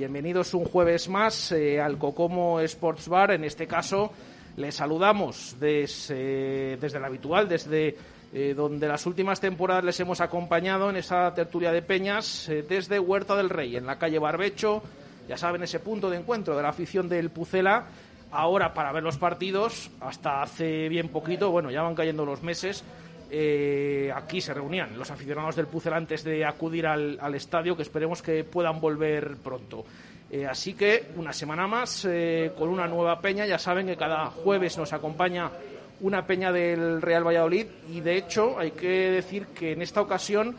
[0.00, 3.32] Bienvenidos un jueves más eh, al Cocomo Sports Bar.
[3.32, 4.10] En este caso,
[4.56, 7.98] les saludamos desde, desde el habitual, desde
[8.32, 12.98] eh, donde las últimas temporadas les hemos acompañado en esa tertulia de peñas, eh, desde
[12.98, 14.82] Huerta del Rey, en la calle Barbecho.
[15.28, 17.84] Ya saben, ese punto de encuentro de la afición del Pucela.
[18.30, 22.84] Ahora, para ver los partidos, hasta hace bien poquito, bueno, ya van cayendo los meses,
[23.32, 28.22] eh, aquí se reunían los aficionados del Pucel antes de acudir al, estadio, que esperemos
[28.22, 29.84] que puedan volver pronto.
[30.30, 33.46] Eh, así que una semana más eh, con una nueva peña.
[33.46, 35.50] Ya saben que cada jueves nos acompaña
[36.00, 40.56] una peña del Real Valladolid y de hecho hay que decir que en esta ocasión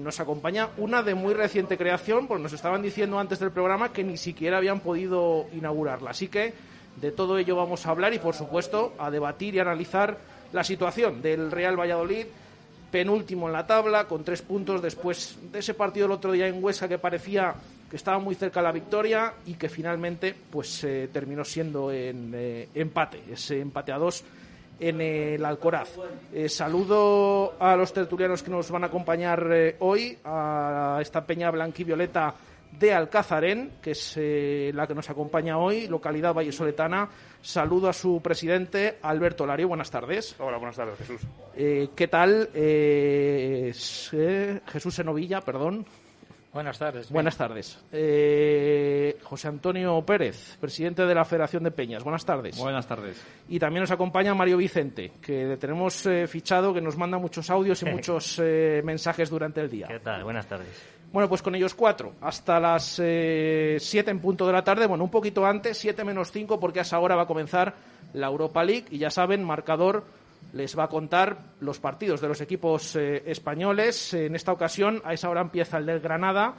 [0.00, 4.04] nos acompaña una de muy reciente creación, porque nos estaban diciendo antes del programa que
[4.04, 6.10] ni siquiera habían podido inaugurarla.
[6.10, 6.54] Así que
[7.00, 10.18] de todo ello vamos a hablar y por supuesto a debatir y analizar
[10.52, 12.26] la situación del Real Valladolid,
[12.90, 16.62] penúltimo en la tabla, con tres puntos después de ese partido el otro día en
[16.62, 17.54] Huesca que parecía
[17.92, 22.68] que estaba muy cerca la victoria y que finalmente pues eh, terminó siendo en eh,
[22.74, 24.24] empate, ese empate a dos
[24.80, 25.90] en el Alcoraz.
[26.32, 29.46] Eh, saludo a los tertulianos que nos van a acompañar
[29.80, 32.34] hoy, a esta peña blanquivioleta
[32.78, 34.16] de Alcazarén, que es
[34.74, 37.08] la que nos acompaña hoy, localidad vallesoletana.
[37.42, 39.66] Saludo a su presidente, Alberto Lario.
[39.66, 40.36] Buenas tardes.
[40.38, 41.22] Hola, buenas tardes, Jesús.
[41.56, 42.48] Eh, ¿Qué tal?
[42.54, 43.72] Eh,
[44.12, 45.84] eh, Jesús Senovilla, perdón.
[46.52, 47.10] Buenas tardes.
[47.10, 47.82] Buenas tardes.
[49.22, 52.04] José Antonio Pérez, presidente de la Federación de Peñas.
[52.04, 52.58] Buenas tardes.
[52.58, 53.20] Buenas tardes.
[53.48, 57.82] Y también nos acompaña Mario Vicente, que le tenemos fichado, que nos manda muchos audios
[57.82, 58.38] y muchos
[58.84, 59.88] mensajes durante el día.
[59.88, 60.24] ¿Qué tal?
[60.24, 61.01] Buenas tardes.
[61.12, 65.04] Bueno, pues con ellos cuatro, hasta las eh, siete en punto de la tarde, bueno,
[65.04, 67.74] un poquito antes, siete menos cinco, porque a esa hora va a comenzar
[68.14, 70.04] la Europa League y ya saben, marcador
[70.54, 74.14] les va a contar los partidos de los equipos eh, españoles.
[74.14, 76.54] En esta ocasión, a esa hora empieza el del Granada,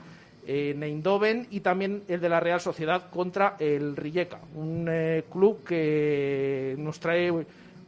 [0.46, 5.64] en Eindhoven y también el de la Real Sociedad contra el Rijeka, un eh, club
[5.64, 7.31] que nos trae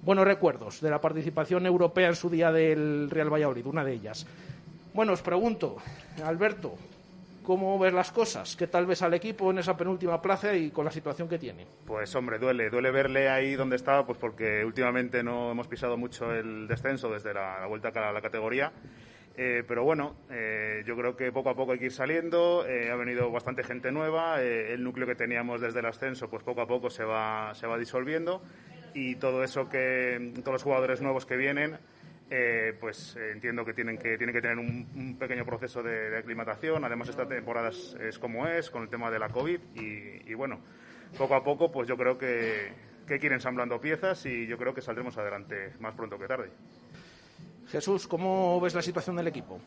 [0.01, 4.25] buenos recuerdos de la participación europea en su día del Real Valladolid, una de ellas.
[4.95, 5.75] Bueno, os pregunto,
[6.23, 6.73] Alberto,
[7.43, 8.55] ¿cómo ves las cosas?
[8.55, 11.67] ¿Qué tal ves al equipo en esa penúltima plaza y con la situación que tiene?
[11.85, 16.33] Pues hombre, duele, duele verle ahí donde estaba, pues porque últimamente no hemos pisado mucho
[16.33, 18.71] el descenso desde la, vuelta a la categoría.
[19.35, 22.65] Eh, pero bueno, eh, yo creo que poco a poco hay que ir saliendo.
[22.65, 24.41] Eh, ha venido bastante gente nueva.
[24.41, 27.77] el núcleo que teníamos desde el ascenso, pues poco a poco se va, se va
[27.77, 28.41] disolviendo.
[28.93, 31.79] Y todo eso que, todos los jugadores nuevos que vienen,
[32.29, 36.83] eh, pues eh, entiendo que tienen que tienen que tener un, pequeño proceso de, aclimatación.
[36.83, 39.59] Además, esta temporada es, como es, con el tema de la COVID.
[39.75, 40.59] Y, bueno,
[41.17, 42.71] poco a poco, pues yo creo que,
[43.07, 46.49] que ir ensamblando piezas y yo creo que saldremos adelante más pronto que tarde.
[47.67, 49.59] Jesús, ¿cómo ves la situación del equipo?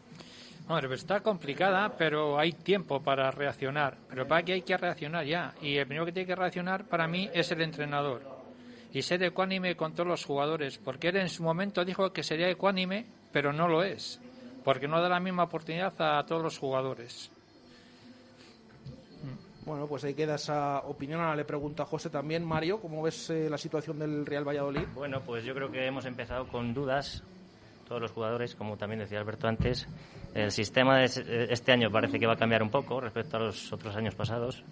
[0.69, 3.97] Hombre, pues está complicada, pero hay tiempo para reaccionar.
[4.09, 5.55] Pero para que hay que reaccionar ya.
[5.63, 8.38] Y el primero que tiene que reaccionar para mí es el entrenador
[8.93, 12.49] y ser ecuánime con todos los jugadores, porque él en su momento dijo que sería
[12.49, 14.21] ecuánime, pero no lo es,
[14.65, 17.31] porque no da la misma oportunidad a todos los jugadores.
[19.69, 21.21] Bueno, pues ahí queda esa opinión.
[21.21, 22.43] Ahora le pregunto a José también.
[22.43, 24.87] Mario, ¿cómo ves eh, la situación del Real Valladolid?
[24.95, 27.23] Bueno, pues yo creo que hemos empezado con dudas,
[27.87, 29.87] todos los jugadores, como también decía Alberto antes.
[30.33, 31.05] El sistema de
[31.51, 34.65] este año parece que va a cambiar un poco respecto a los otros años pasados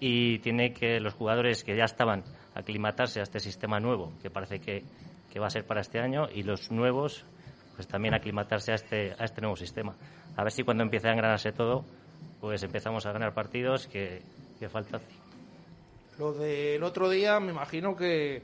[0.00, 2.24] y tiene que los jugadores que ya estaban
[2.56, 4.82] aclimatarse a este sistema nuevo, que parece que,
[5.38, 7.22] va a ser para este año, y los nuevos,
[7.74, 9.94] pues también aclimatarse a este, a este nuevo sistema.
[10.34, 11.84] A ver si cuando empiece a engranarse todo,
[12.40, 14.22] pues empezamos a ganar partidos que,
[14.58, 14.98] que falta.
[16.18, 18.42] Lo del otro día, me imagino que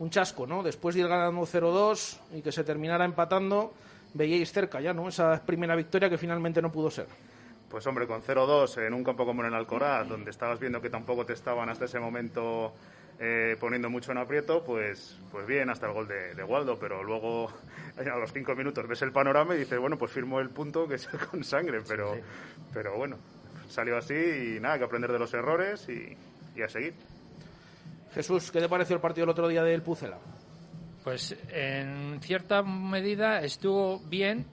[0.00, 0.62] un chasco, ¿no?
[0.62, 3.72] Después de ir ganando 0-2 y que se terminara empatando,
[4.12, 5.08] veíais cerca ya, ¿no?
[5.08, 7.06] Esa primera victoria que finalmente no pudo ser.
[7.70, 10.90] Pues hombre, con 0-2 en un campo como en el Alcoraz, donde estabas viendo que
[10.90, 12.74] tampoco te estaban hasta ese momento
[13.18, 17.48] eh, poniendo mucho en aprieto, pues, pues bien, hasta el gol de, Waldo, pero luego
[17.96, 20.98] a los cinco minutos ves el panorama y dices, bueno, pues firmo el punto que
[20.98, 22.16] sea con sangre, pero,
[22.72, 23.16] pero bueno,
[23.68, 26.16] salió así y nada, que aprender de los errores y,
[26.56, 26.94] y a seguir.
[28.14, 30.18] Jesús, ¿qué te pareció el partido el otro día del Pucela?
[31.02, 34.46] Pues en cierta medida estuvo bien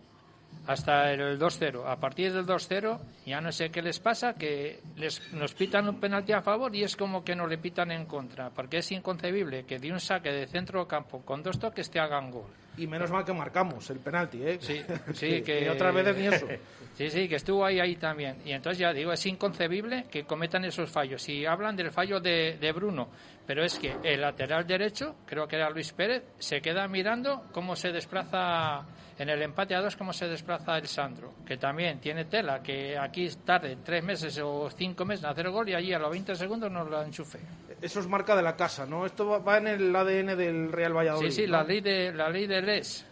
[0.67, 1.83] hasta el 2-0.
[1.85, 5.99] A partir del 2-0 ya no sé qué les pasa, que les, nos pitan un
[5.99, 9.65] penalti a favor y es como que nos le pitan en contra, porque es inconcebible
[9.65, 12.49] que de un saque de centro campo con dos toques te hagan gol.
[12.81, 14.57] Y menos mal que marcamos el penalti, ¿eh?
[14.59, 14.81] Sí,
[15.13, 15.65] sí, que...
[15.65, 16.47] y otras veces ni eso.
[16.93, 18.41] Sí, sí, que estuvo ahí, ahí también.
[18.45, 21.21] Y entonces ya digo, es inconcebible que cometan esos fallos.
[21.21, 23.07] Si hablan del fallo de, de Bruno,
[23.47, 27.75] pero es que el lateral derecho, creo que era Luis Pérez, se queda mirando cómo
[27.75, 28.85] se desplaza
[29.17, 32.97] en el empate a dos, cómo se desplaza el Sandro, que también tiene tela, que
[32.97, 36.35] aquí tarde tres meses o cinco meses en hacer gol y allí a los 20
[36.35, 37.39] segundos nos lo enchufe.
[37.81, 39.05] Eso es marca de la casa, ¿no?
[39.05, 41.29] Esto va en el ADN del Real Valladolid.
[41.31, 41.53] Sí, sí, ¿no?
[41.57, 43.05] la ley de la ley de Les.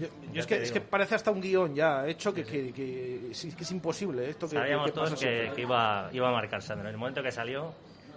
[0.00, 3.28] Yo, yo es, que, es que parece hasta un guion ya hecho que, que, que,
[3.32, 6.60] sí, que es imposible esto que, Sabíamos que todos pasa que, iba, iba a marcar
[6.60, 6.86] Sandro.
[6.88, 7.72] En el momento que salió,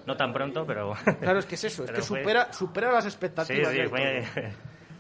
[0.05, 0.93] no tan pronto, pero...
[1.21, 3.71] Claro, es que es eso, es que fue- supera, supera las Sí, expectativas.
[3.71, 4.25] sí, del fue...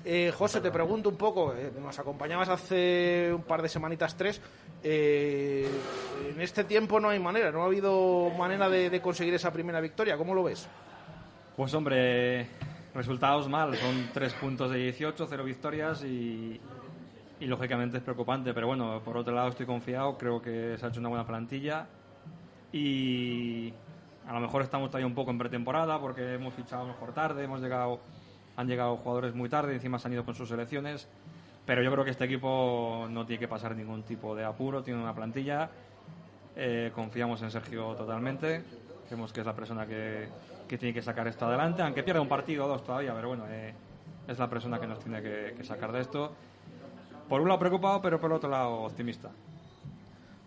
[0.05, 4.39] Eh, José, te pregunto un poco, eh, nos acompañabas hace un par de semanitas, tres.
[4.81, 5.67] eh,
[6.33, 9.81] en este tiempo no hay manera, no ha habido manera de, de conseguir esa primera
[9.81, 10.15] victoria.
[10.15, 10.65] ¿Cómo lo ves?
[11.59, 12.47] Pues hombre,
[12.93, 16.57] resultados mal, son tres puntos de 18, cero victorias y,
[17.41, 21.01] lógicamente es preocupante, pero bueno, por otro lado estoy confiado, creo que se ha hecho
[21.01, 21.85] una buena plantilla
[22.71, 23.73] y
[24.25, 27.59] a lo mejor estamos todavía un poco en pretemporada porque hemos fichado mejor tarde, hemos
[27.59, 27.99] llegado,
[28.55, 31.09] han llegado jugadores muy tarde, encima se han ido con sus selecciones,
[31.65, 35.01] pero yo creo que este equipo no tiene que pasar ningún tipo de apuro, tiene
[35.03, 35.69] una plantilla,
[36.55, 38.63] eh, confiamos en Sergio totalmente,
[39.07, 40.29] creemos que es la persona que,
[40.69, 43.45] que tiene que sacar esto adelante, aunque pierda un partido o dos todavía, pero bueno,
[43.49, 43.73] eh,
[44.27, 46.31] es la persona que nos tiene que, que sacar de esto.
[47.27, 49.29] Por un lado preocupado, pero por otro lado optimista.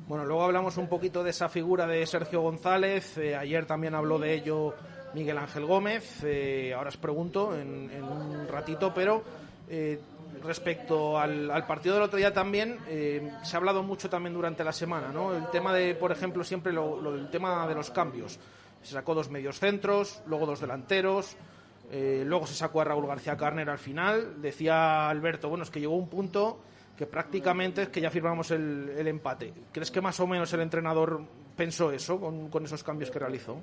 [0.08, 3.18] Bueno, luego hablamos un poquito de esa figura de Sergio González.
[3.18, 4.74] eh, ayer también habló de ello
[5.14, 6.22] Miguel Ángel Gómez.
[6.24, 9.22] eh, ahora os pregunto en, en un ratito, pero
[9.68, 10.00] eh,
[10.42, 14.64] respecto al, al partido del otro día también eh, se ha hablado mucho también durante
[14.64, 15.34] la semana, ¿no?
[15.36, 18.38] El tema de, por ejemplo, siempre lo, lo- el tema de los cambios.
[18.82, 21.36] Se sacó dos medios centros, luego dos delanteros.
[21.90, 24.40] eh, luego se sacó a Raúl García Carner al final.
[24.40, 26.60] Decía Alberto, bueno, es que llegó un punto
[26.96, 29.52] que prácticamente es que ya firmamos el, empate.
[29.72, 31.22] ¿Crees que más o menos el entrenador
[31.56, 33.60] pensó eso con, con esos cambios que realizó?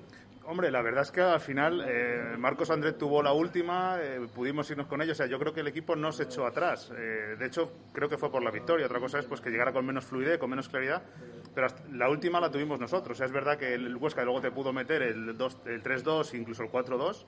[0.50, 4.68] Hombre, la verdad es que al final eh, Marcos Andrés tuvo la última, eh, pudimos
[4.72, 5.16] irnos con ellos.
[5.16, 6.92] O sea, yo creo que el equipo no se echó atrás.
[6.98, 8.88] Eh, de hecho, creo que fue por la victoria.
[8.88, 11.04] Otra cosa es pues que llegara con menos fluidez, con menos claridad.
[11.56, 13.16] Pero hasta- la última la tuvimos nosotros.
[13.16, 16.34] O sea, es verdad que el Huesca luego te pudo meter el, dos- el 3-2,
[16.36, 17.26] incluso el 4-2.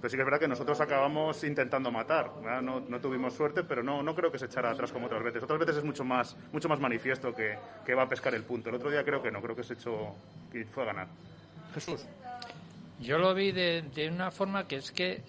[0.00, 2.30] Pero sí que es verdad que nosotros acabamos intentando matar.
[2.62, 5.42] No, no tuvimos suerte, pero no, no creo que se echara atrás como otras veces.
[5.42, 8.68] Otras veces es mucho más, mucho más manifiesto que, que va a pescar el punto.
[8.68, 10.14] El otro día creo que no, creo que se echó
[10.54, 11.08] y fue a ganar.
[11.74, 12.06] Jesús.
[13.00, 15.20] Yo lo vi de, de una forma que es que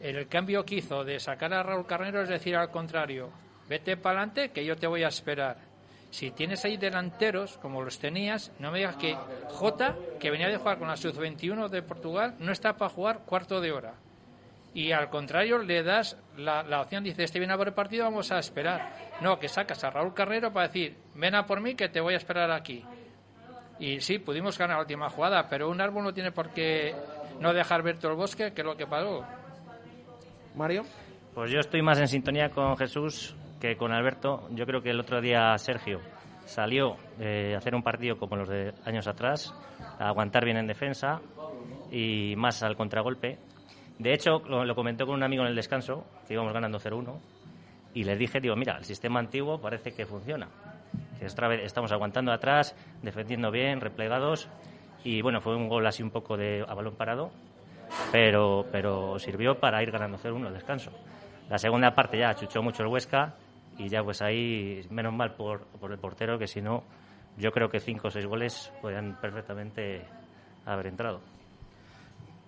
[0.00, 3.30] el cambio que hizo de sacar a Raúl Carnero es decir al contrario,
[3.68, 5.56] vete para adelante que yo te voy a esperar.
[6.10, 9.16] Si tienes ahí delanteros, como los tenías, no me digas que
[9.48, 13.60] Jota, que venía de jugar con la sub-21 de Portugal, no está para jugar cuarto
[13.60, 13.94] de hora.
[14.72, 18.04] Y al contrario, le das la, la opción, dice, este viene a por el partido,
[18.04, 18.92] vamos a esperar.
[19.20, 22.14] No, que sacas a Raúl Carnero para decir, ven a por mí que te voy
[22.14, 22.84] a esperar aquí.
[23.78, 26.94] Y sí, pudimos ganar la última jugada, pero un árbol no tiene por qué
[27.40, 29.24] no dejar ver todo el bosque, que es lo que pasó.
[30.54, 30.84] Mario.
[31.34, 34.48] Pues yo estoy más en sintonía con Jesús que con Alberto.
[34.50, 36.00] Yo creo que el otro día Sergio
[36.44, 39.54] salió eh, a hacer un partido como los de años atrás,
[39.98, 41.20] a aguantar bien en defensa
[41.90, 43.38] y más al contragolpe.
[43.98, 47.18] De hecho, lo, lo comentó con un amigo en el descanso, que íbamos ganando 0-1,
[47.94, 50.48] y le dije, digo, mira, el sistema antiguo parece que funciona.
[51.18, 54.48] Que esta vez estamos aguantando atrás, defendiendo bien, replegados,
[55.02, 57.30] y bueno, fue un gol así un poco de a balón parado,
[58.12, 60.92] pero, pero sirvió para ir ganando 0-1 al descanso.
[61.48, 63.34] La segunda parte ya chuchó mucho el Huesca
[63.78, 66.82] y ya pues ahí, menos mal por, por el portero, que si no,
[67.36, 70.04] yo creo que 5 o 6 goles podrían perfectamente
[70.66, 71.20] haber entrado.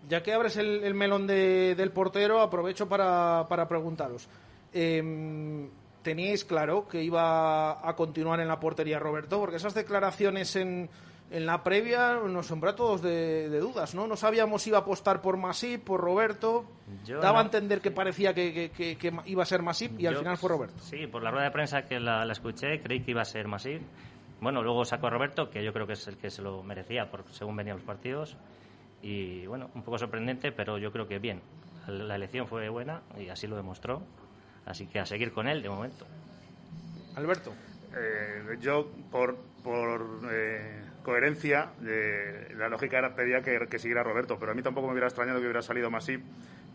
[0.09, 4.29] Ya que abres el, el melón de- del portero, aprovecho para, para preguntaros.
[4.73, 5.69] Em,
[6.03, 9.39] ¿Teníais claro que iba a continuar en la portería Roberto?
[9.39, 10.89] Porque esas declaraciones en,
[11.31, 14.07] en la previa nos sembró a todos de, de dudas, ¿no?
[14.07, 16.65] No sabíamos si iba a apostar por Masip, por Roberto.
[17.05, 20.07] Yo Daba a entender que parecía que, que- que- que iba a ser Masip y
[20.07, 20.79] al final fue Roberto.
[20.83, 23.47] Sí, por la rueda de prensa que la, la escuché, creí que iba a ser
[23.49, 23.83] Masip.
[24.41, 27.11] Bueno, luego sacó a Roberto, que yo creo que es el que se lo merecía
[27.11, 28.37] por según venían los partidos.
[29.03, 31.41] Y bueno, un poco sorprendente, pero yo creo que bien.
[31.87, 34.03] La elección fue buena y así lo demostró.
[34.67, 36.07] Así que a seguir con él de momento.
[37.17, 37.53] Alberto.
[37.97, 44.39] Eh, yo, por, por eh, coherencia, eh, la lógica era pedía que, que siguiera Roberto,
[44.39, 46.23] pero a mí tampoco me hubiera extrañado que hubiera salido Masip,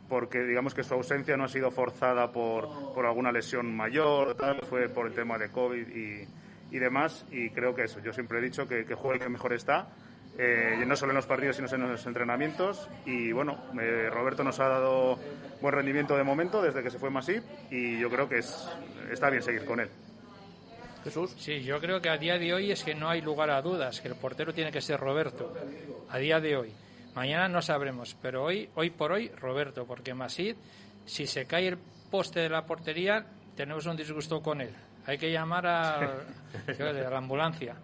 [0.10, 4.62] porque digamos que su ausencia no ha sido forzada por, por alguna lesión mayor, tal,
[4.62, 6.27] fue por el tema de COVID y,
[6.72, 9.29] y demás, y creo que eso, yo siempre he dicho que, que juegue el que
[9.29, 9.88] mejor está,
[10.38, 12.89] eh, no solo en los partidos, sino en los entrenamientos.
[13.05, 15.17] Y bueno, eh, Roberto nos ha dado
[15.62, 18.70] buen rendimiento de momento desde que se fue Masip y yo creo que es,
[19.12, 19.89] está bien seguir con él.
[21.05, 21.35] Jesús.
[21.38, 24.01] Sí, yo creo que a día de hoy es que no hay lugar a dudas,
[24.01, 25.53] que el portero tiene que ser Roberto.
[26.09, 26.74] A día de hoy.
[27.13, 30.57] Mañana no sabremos, pero hoy, hoy por hoy, Roberto, porque Masip,
[31.05, 31.77] si se cae el
[32.09, 33.24] poste de la portería,
[33.55, 34.74] tenemos un disgusto con él.
[35.05, 37.75] Hay que llamar a, a la ambulancia.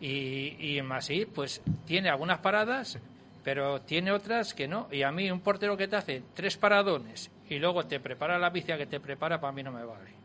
[0.00, 2.98] Y, y Masí, pues tiene algunas paradas,
[3.44, 4.88] pero tiene otras que no.
[4.90, 8.48] Y a mí, un portero que te hace tres paradones y luego te prepara la
[8.48, 10.21] vicia que te prepara, para mí no me vale.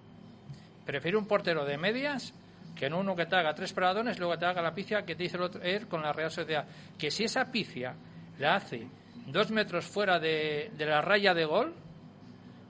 [0.87, 2.33] Prefiero un portero de medias
[2.73, 5.25] que no uno que te haga tres paradones luego te haga la picia que te
[5.25, 6.65] hizo el otro, él con la Real Sociedad.
[6.97, 7.93] Que si esa picia
[8.39, 8.87] la hace
[9.25, 11.73] dos metros fuera de, de la raya de gol,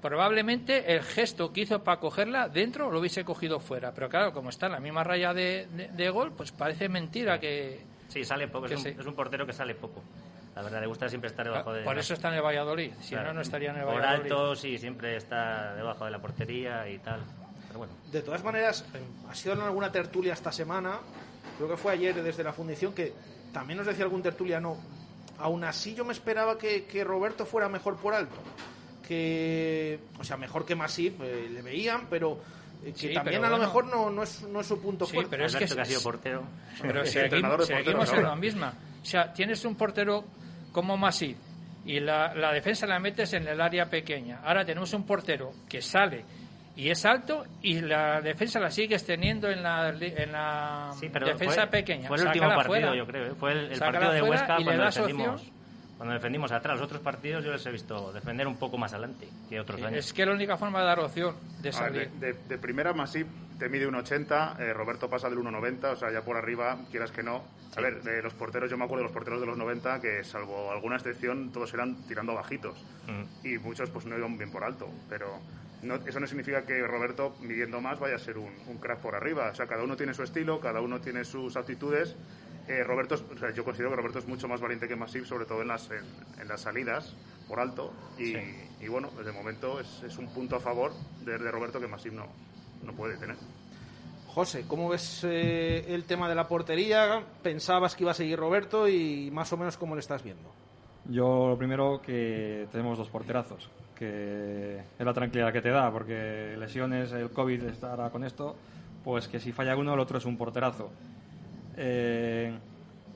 [0.02, 3.94] probablemente el gesto que hizo para cogerla dentro lo hubiese cogido fuera.
[3.94, 7.86] Pero claro, como está en la misma raya de, de, gol, pues parece mentira que.
[8.08, 8.66] Sí, sale poco.
[8.66, 10.02] Es un, portero que sale poco.
[10.56, 11.84] La verdad, le gusta siempre estar debajo de.
[11.84, 12.94] Por eso está en el Valladolid.
[13.00, 14.30] Si no, no estaría en el Valladolid.
[14.30, 17.22] Por alto, sí, siempre está debajo de la portería y tal.
[17.78, 17.94] Pero bueno.
[18.12, 21.00] De todas maneras, eh, ha sido en alguna tertulia esta semana.
[21.58, 23.14] Creo que fue ayer desde la fundición que
[23.54, 24.78] también nos decía algún tertuliano.
[25.40, 28.38] Aún así, yo me esperaba que, que Roberto fuera mejor por alto
[29.08, 32.42] que, o sea, mejor que Masip eh, le veían, pero
[32.84, 35.30] eh, que también a lo mejor no, no, es, no es su punto fuerte.
[35.32, 36.44] pero es que, ha sido portero.
[36.82, 38.74] Pero seguimos, seguimos en la misma.
[39.02, 40.26] O sea, tienes un portero
[40.74, 41.38] como Masip
[41.86, 44.42] y la, la defensa la metes en el área pequeña.
[44.44, 46.26] Ahora tenemos un portero que sale
[46.78, 52.08] y es alto y la defensa la sigues teniendo en la, en la defensa pequeña.
[52.08, 53.26] Fue el último partido, yo creo.
[53.26, 53.36] ¿eh?
[53.36, 55.52] Fue el, partido de Huesca cuando defendimos
[55.98, 59.28] cuando defendimos atrás los otros partidos yo les he visto defender un poco más adelante
[59.50, 60.06] que otros años.
[60.06, 62.12] Es que la única forma de dar opción de salir.
[62.12, 66.22] de, primera Masip te mide un 80, eh, Roberto pasa del 1,90, o sea, ya
[66.22, 67.44] por arriba, quieras que no.
[67.76, 70.24] A ver, de los porteros, yo me acuerdo de los porteros de los 90 que
[70.24, 73.48] salvo alguna excepción todos eran tirando bajitos mm.
[73.48, 75.40] y muchos pues no iban bien por alto, pero
[75.84, 79.16] no, eso no significa que Roberto, midiendo más, vaya a ser un, un, crack por
[79.16, 79.50] arriba.
[79.52, 82.16] O sea, cada uno tiene su estilo, cada uno tiene sus actitudes
[82.68, 83.16] eh, Roberto,
[83.56, 86.48] yo considero que Roberto es mucho más valiente que Masip, sobre todo en las, en,
[86.48, 87.16] las salidas
[87.48, 87.94] por alto.
[88.20, 88.36] Y,
[88.84, 90.92] y, bueno, desde el momento es, es, un punto a favor
[91.24, 92.26] de, Roberto que Masip no,
[92.84, 93.38] no puede tener.
[94.28, 97.26] José, ¿cómo ves eh, el tema de la portería?
[97.42, 100.54] ¿Pensabas que iba a seguir Roberto y más o menos cómo lo estás viendo?
[101.06, 106.56] Yo lo primero que tenemos dos porterazos, que es la tranquilidad que te da, porque
[106.58, 108.56] lesiones, el COVID estará con esto,
[109.04, 110.90] pues que si falla uno el otro es un porterazo.
[111.78, 112.54] Eh,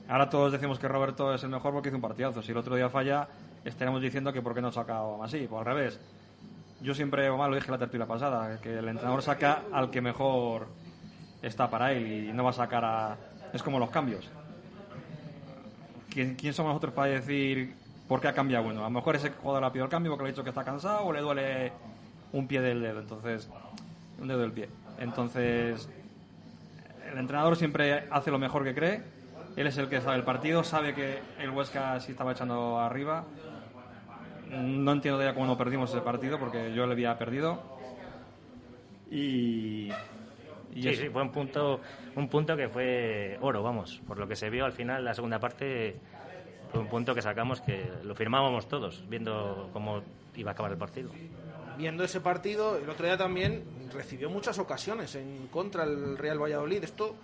[0.08, 2.42] ahora todos decimos que Roberto es el mejor porque hizo un partidazo.
[2.42, 3.28] Si el otro día falla,
[3.64, 6.00] estaremos diciendo que por qué no saca así, pues al revés.
[6.80, 10.66] Yo siempre, o lo dije la tertulia pasada, que el entrenador saca al que mejor
[11.40, 13.16] está para él y no va a sacar a...
[13.52, 14.28] Es como los cambios.
[16.12, 17.74] ¿Quién, somos nosotros para decir
[18.12, 18.80] por qué ha cambiado uno?
[18.80, 20.62] A lo mejor ese jugador ha pedido el cambio porque le ha dicho que está
[20.62, 21.72] cansado o le duele
[22.32, 23.48] un pie del dedo, entonces...
[24.20, 24.68] Un dedo del pie.
[24.98, 25.88] Entonces,
[27.10, 29.02] el entrenador siempre hace lo mejor que cree.
[29.56, 33.24] Él es el que sabe el partido, sabe que el Huesca sí estaba echando arriba.
[34.50, 37.62] No entiendo ya cómo no perdimos ese partido, porque yo le había perdido.
[39.10, 39.90] Y,
[40.74, 41.80] sí, sí, fue un punto,
[42.14, 44.02] un punto que fue oro, vamos.
[44.06, 45.96] Por lo que se vio al final, la segunda parte
[46.72, 50.02] fue un punto que sacamos que lo firmábamos todos, viendo cómo
[50.34, 51.10] iba a acabar el partido
[51.76, 56.84] viendo ese partido, el otro día también recibió muchas ocasiones en contra del Real Valladolid.
[56.84, 57.16] Esto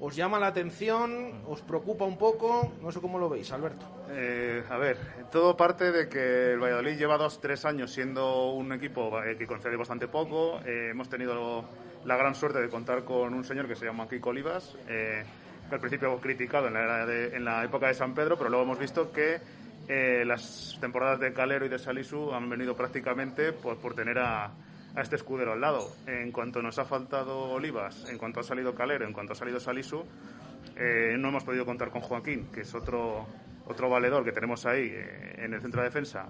[0.00, 3.86] os llama la atención, os preocupa un poco, no sé cómo lo veis, Alberto.
[4.10, 4.98] Eh, a ver,
[5.30, 9.46] todo parte de que el Valladolid lleva dos, tres años siendo un equipo eh, que
[9.46, 10.60] concede bastante poco.
[10.66, 11.64] Eh, hemos tenido
[12.04, 15.24] la gran suerte de contar con un señor que se llama Kiko Olivas, que
[15.70, 19.12] al principio criticado en la, en la época de San Pedro, pero luego hemos visto
[19.12, 19.40] que
[19.88, 24.46] eh, las temporadas de Calero y de Salisu han venido prácticamente por, por tener a,
[24.46, 25.86] a, este escudero al lado.
[26.06, 29.60] En cuanto nos ha faltado Olivas, en cuanto ha salido Calero, en cuanto ha salido
[29.60, 30.04] Salisu,
[30.76, 33.26] eh, no hemos podido contar con Joaquín, que es otro,
[33.66, 36.26] otro valedor que tenemos ahí eh, en el centro de defensa,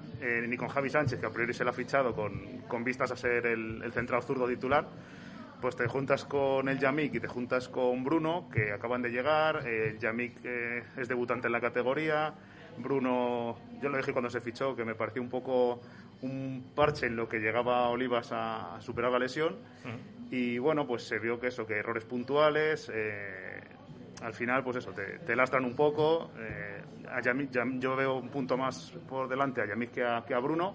[0.48, 3.16] ni con Javi Sánchez, que a priori se le ha fichado con, con vistas a
[3.16, 4.86] ser el, el central zurdo titular
[5.64, 9.66] pues te juntas con el Yamik y te juntas con Bruno, que acaban de llegar.
[9.66, 12.34] El Yamik es debutante en la categoría.
[12.76, 15.80] Bruno, yo lo dije cuando se fichó, que me pareció un poco
[16.20, 19.56] un parche en lo que llegaba Olivas a, superar la lesión.
[20.30, 23.58] Y bueno, pues se vio que eso, que errores puntuales, eh,
[24.20, 26.30] al final, pues eso, te, lastran un poco.
[26.40, 26.82] Eh,
[27.78, 30.74] yo veo un punto más por delante a Yamik que a, que a Bruno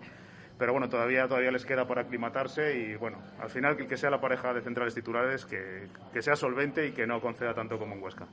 [0.60, 4.10] pero bueno, todavía, todavía les queda por aclimatarse y bueno, al final que, que sea
[4.10, 7.96] la pareja de centrales titulares que, que, sea solvente y que no conceda tanto como
[7.96, 8.28] en Huesca.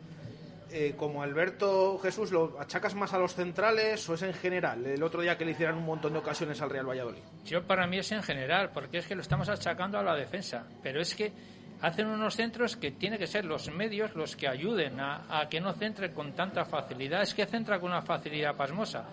[0.71, 4.85] eh, como Alberto Jesús, ¿lo achacas más a los centrales o es en general?
[4.85, 7.23] El otro día que le hicieran un montón de ocasiones al Real Valladolid.
[7.45, 10.67] Yo para mí es en general, porque es que lo estamos achacando a la defensa,
[10.83, 11.33] pero es que
[11.81, 15.73] hacen unos centros que tiene que ser los medios los que ayuden a, que no
[15.75, 17.23] centre con tanta facilidad.
[17.23, 19.05] Es que centra con una facilidad pasmosa.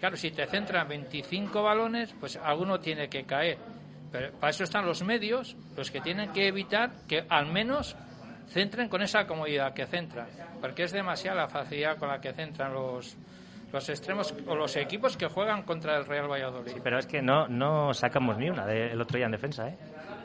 [0.00, 3.58] Claro, si te centran 25 balones, pues alguno tiene que caer.
[4.12, 7.96] Pero para eso están los medios, los que tienen que evitar que al menos
[8.48, 10.28] centren con esa comodidad que centran,
[10.60, 13.16] porque es demasiada la facilidad con la que centran los,
[13.72, 16.72] los extremos o los equipos que juegan contra el Real Valladolid.
[16.72, 19.76] Sí, pero es que no, no sacamos ni una del otro día en defensa, ¿eh?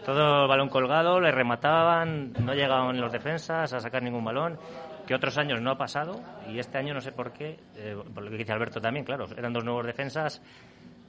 [0.05, 4.57] Todo balón colgado, le remataban, no llegaban los defensas a sacar ningún balón,
[5.05, 8.23] que otros años no ha pasado y este año no sé por qué, eh, por
[8.23, 10.41] lo que dice Alberto también, claro, eran dos nuevos defensas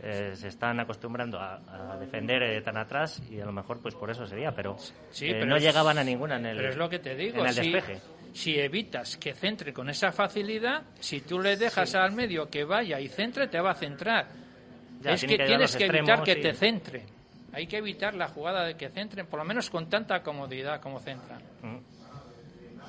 [0.04, 4.10] eh, se están acostumbrando a, defender eh, tan atrás y a lo mejor pues por
[4.10, 4.76] eso sería, pero,
[5.20, 8.00] eh, no llegaban a ninguna en el, pero es lo que te digo, despeje.
[8.32, 12.98] Si evitas que centre con esa facilidad, si tú le dejas al medio que vaya
[12.98, 14.26] y centre, te va a centrar.
[15.04, 17.04] es que, tienes que evitar que te centre.
[17.52, 20.98] Hay que evitar la jugada de que centren, por lo menos con tanta comodidad como
[20.98, 21.42] centran.
[21.62, 21.76] Mm.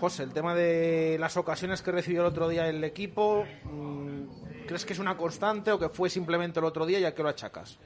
[0.04, 4.86] José, el tema de las ocasiones que recibió el otro día el equipo, mm, ¿Crees
[4.86, 7.30] que es una constante o que fue simplemente el otro día y a qué lo
[7.30, 7.80] achacas?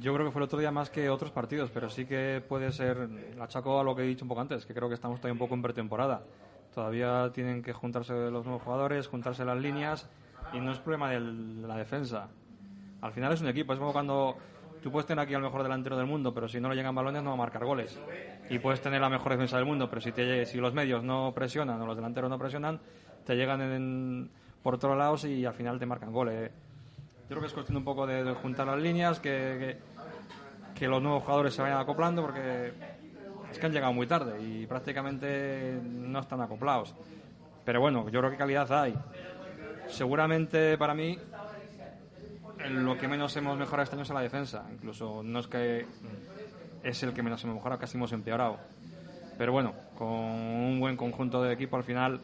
[0.00, 2.72] Yo creo que fue el otro día más que otros partidos, pero sí que puede
[2.72, 3.10] ser,
[3.42, 5.38] achaco a lo que he dicho un poco antes, que creo que estamos todavía un
[5.38, 6.22] poco en pretemporada.
[6.74, 10.08] Todavía tienen que juntarse los nuevos jugadores, juntarse las líneas
[10.54, 12.28] y no es problema de la defensa.
[13.02, 14.38] Al final es un equipo, es como cuando
[14.88, 17.22] tú puedes tener aquí al mejor delantero del mundo, pero si no le llegan balones
[17.22, 18.00] no va a marcar goles.
[18.48, 21.30] Y puedes tener la mejor defensa del mundo, pero si, te, si los medios no
[21.34, 22.80] presionan o los delanteros no presionan,
[23.26, 24.30] te llegan en
[24.62, 26.50] por otro lado y al final te marcan goles.
[27.24, 29.76] Yo creo que es cuestión un poco de, juntar las líneas, que,
[30.74, 32.72] que, los nuevos jugadores se vayan acoplando, porque
[33.50, 36.94] es que han llegado muy tarde y prácticamente no están acoplados.
[37.62, 38.94] Pero bueno, yo creo que calidad hay.
[39.88, 41.18] Seguramente para mí
[42.68, 44.64] lo que menos hemos mejorado este año es la defensa.
[44.72, 45.86] Incluso no es que
[46.82, 48.58] es el que menos hemos mejorado, casi hemos empeorado.
[49.36, 52.20] Pero bueno, con un buen conjunto de equipo al final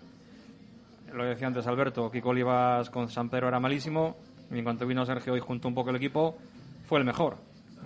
[1.13, 4.17] lo decía antes Alberto, Kiko Olivas con San Pedro era malísimo
[4.51, 6.37] y en cuanto vino Sergio y juntó un poco el equipo,
[6.87, 7.37] fue el mejor.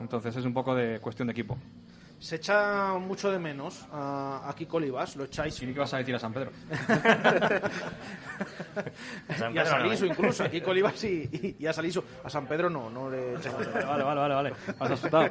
[0.00, 1.58] Entonces es un poco de cuestión de equipo.
[2.18, 5.62] Se echa mucho de menos a, Kiko Olivas, lo echáis.
[5.62, 6.50] ¿Y qué vas a decir a San Pedro?
[9.54, 12.02] y a Salisu incluso, a Kiko Olivas y, a Salisu.
[12.24, 14.52] A San Pedro no, no le echamos Vale, vale, vale, vale.
[14.78, 15.30] Has asustado.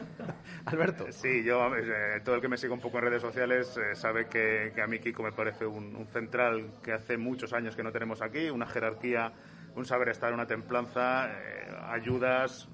[0.66, 1.06] Alberto.
[1.10, 4.26] Sí, yo, eh, todo el que me sigue un poco en redes sociales eh, sabe
[4.26, 8.22] que, a mí Kiko me parece un, central que hace muchos años que no tenemos
[8.22, 9.32] aquí, una jerarquía,
[9.76, 12.68] un saber estar, una templanza, eh, ayudas,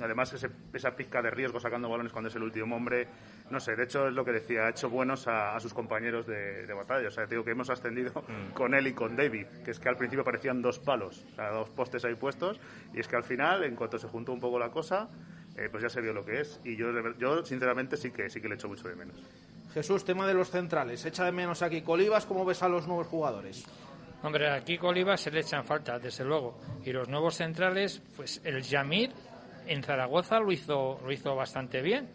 [0.00, 3.08] además ese, esa pizca de riesgo sacando balones cuando es el último hombre,
[3.50, 6.72] no sé, de hecho es lo que decía, ha hecho buenos a, sus compañeros de,
[6.74, 8.52] batalla, o sea, digo que hemos ascendido mm.
[8.52, 11.50] con él y con David, que es que al principio parecían dos palos, o sea,
[11.50, 12.60] dos postes ahí puestos,
[12.92, 15.08] y es que al final, en cuanto se juntó un poco la cosa,
[15.56, 18.40] eh, pues ya se vio lo que es, y yo, yo sinceramente sí que, sí
[18.40, 19.16] que le echo mucho de menos.
[19.72, 23.06] Jesús, tema de los centrales, echa de menos aquí Colibas, ¿cómo ves a los nuevos
[23.06, 23.66] jugadores?
[24.22, 26.58] Hombre, aquí Colibas se le echan falta, desde luego.
[26.84, 29.12] Y los nuevos centrales, pues el Yamir
[29.66, 32.08] en Zaragoza lo hizo, lo hizo bastante bien.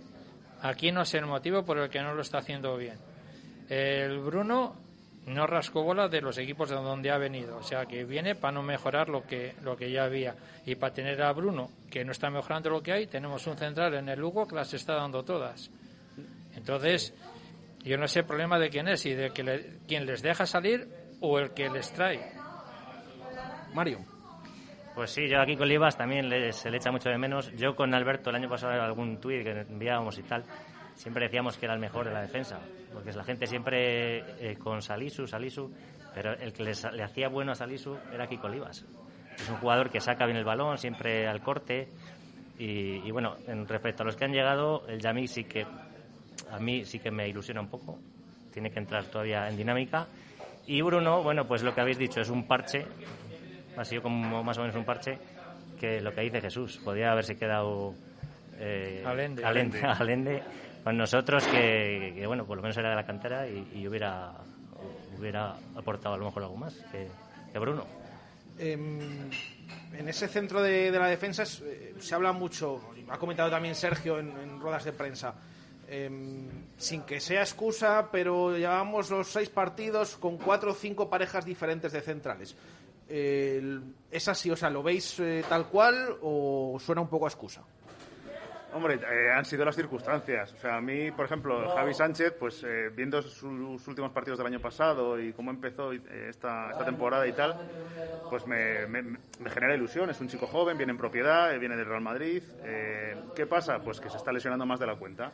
[0.62, 2.98] Aquí no sé el motivo por el que no lo está haciendo bien.
[3.70, 4.76] El Bruno
[5.26, 8.54] no rascó bola de los equipos de donde ha venido, o sea que viene para
[8.54, 10.36] no mejorar lo que, lo que ya había.
[10.66, 13.94] Y para tener a Bruno, que no está mejorando lo que hay, tenemos un central
[13.96, 15.70] en el Lugo que las está dando todas.
[16.56, 17.14] Entonces,
[17.84, 20.88] yo no sé el problema de quién es, y de que quién les deja salir
[21.20, 22.34] o el que les trae.
[23.74, 24.00] Mario.
[24.96, 27.52] Pues sí, yo aquí con Libas también se le echa mucho de menos.
[27.56, 30.44] Yo con Alberto el año pasado algún tuit que enviábamos y tal,
[30.96, 32.60] siempre decíamos que era el mejor de la defensa,
[32.94, 35.72] porque la gente siempre eh, con Salisu, Salisu,
[36.14, 38.86] pero el que le hacía bueno a Salisu era Kiko Olivas.
[39.38, 41.88] Es un jugador que saca bien el balón, siempre al corte.
[42.60, 45.66] Y, bueno, en respecto a los que han llegado, el Yami sí que
[46.52, 47.98] a mí sí que me ilusiona un poco.
[48.52, 50.06] Tiene que entrar todavía en dinámica.
[50.68, 52.86] Y Bruno, bueno, pues lo que habéis dicho, es un parche
[53.78, 55.18] ha sido como más o menos un parche
[55.80, 56.80] que lo que dice Jesús.
[56.84, 57.96] Podría haberse quedado
[58.60, 60.44] eh, Alende, Alende,
[60.84, 64.34] con nosotros, que, bueno, por lo menos era de la cantera y, hubiera,
[65.18, 67.86] hubiera aportado a lo mejor algo más que, Bruno.
[68.60, 69.30] Em,
[69.94, 74.60] en ese centro de, la defensa eh, se habla mucho, ha comentado también Sergio en,
[74.60, 75.34] ruedas de prensa,
[75.88, 81.46] em, sin que sea excusa, pero llevamos los seis partidos con cuatro o cinco parejas
[81.46, 82.56] diferentes de centrales.
[83.12, 84.50] ¿Es así?
[84.52, 87.62] O sea, ¿lo veis eh, tal cual o suena un poco a excusa?
[88.74, 90.54] Hombre, eh, han sido las circunstancias.
[90.54, 94.48] O sea, a mí, por ejemplo, Javi Sánchez, pues eh, viendo sus últimos partidos del
[94.48, 97.54] año pasado y cómo empezó eh, esta, esta temporada y tal,
[98.30, 100.10] pues me, me- me genera ilusión.
[100.10, 102.42] Es un chico joven, viene en propiedad, eh, viene del Real Madrid.
[102.64, 103.80] Eh, ¿Qué pasa?
[103.80, 105.34] Pues que se está lesionando más de la cuenta.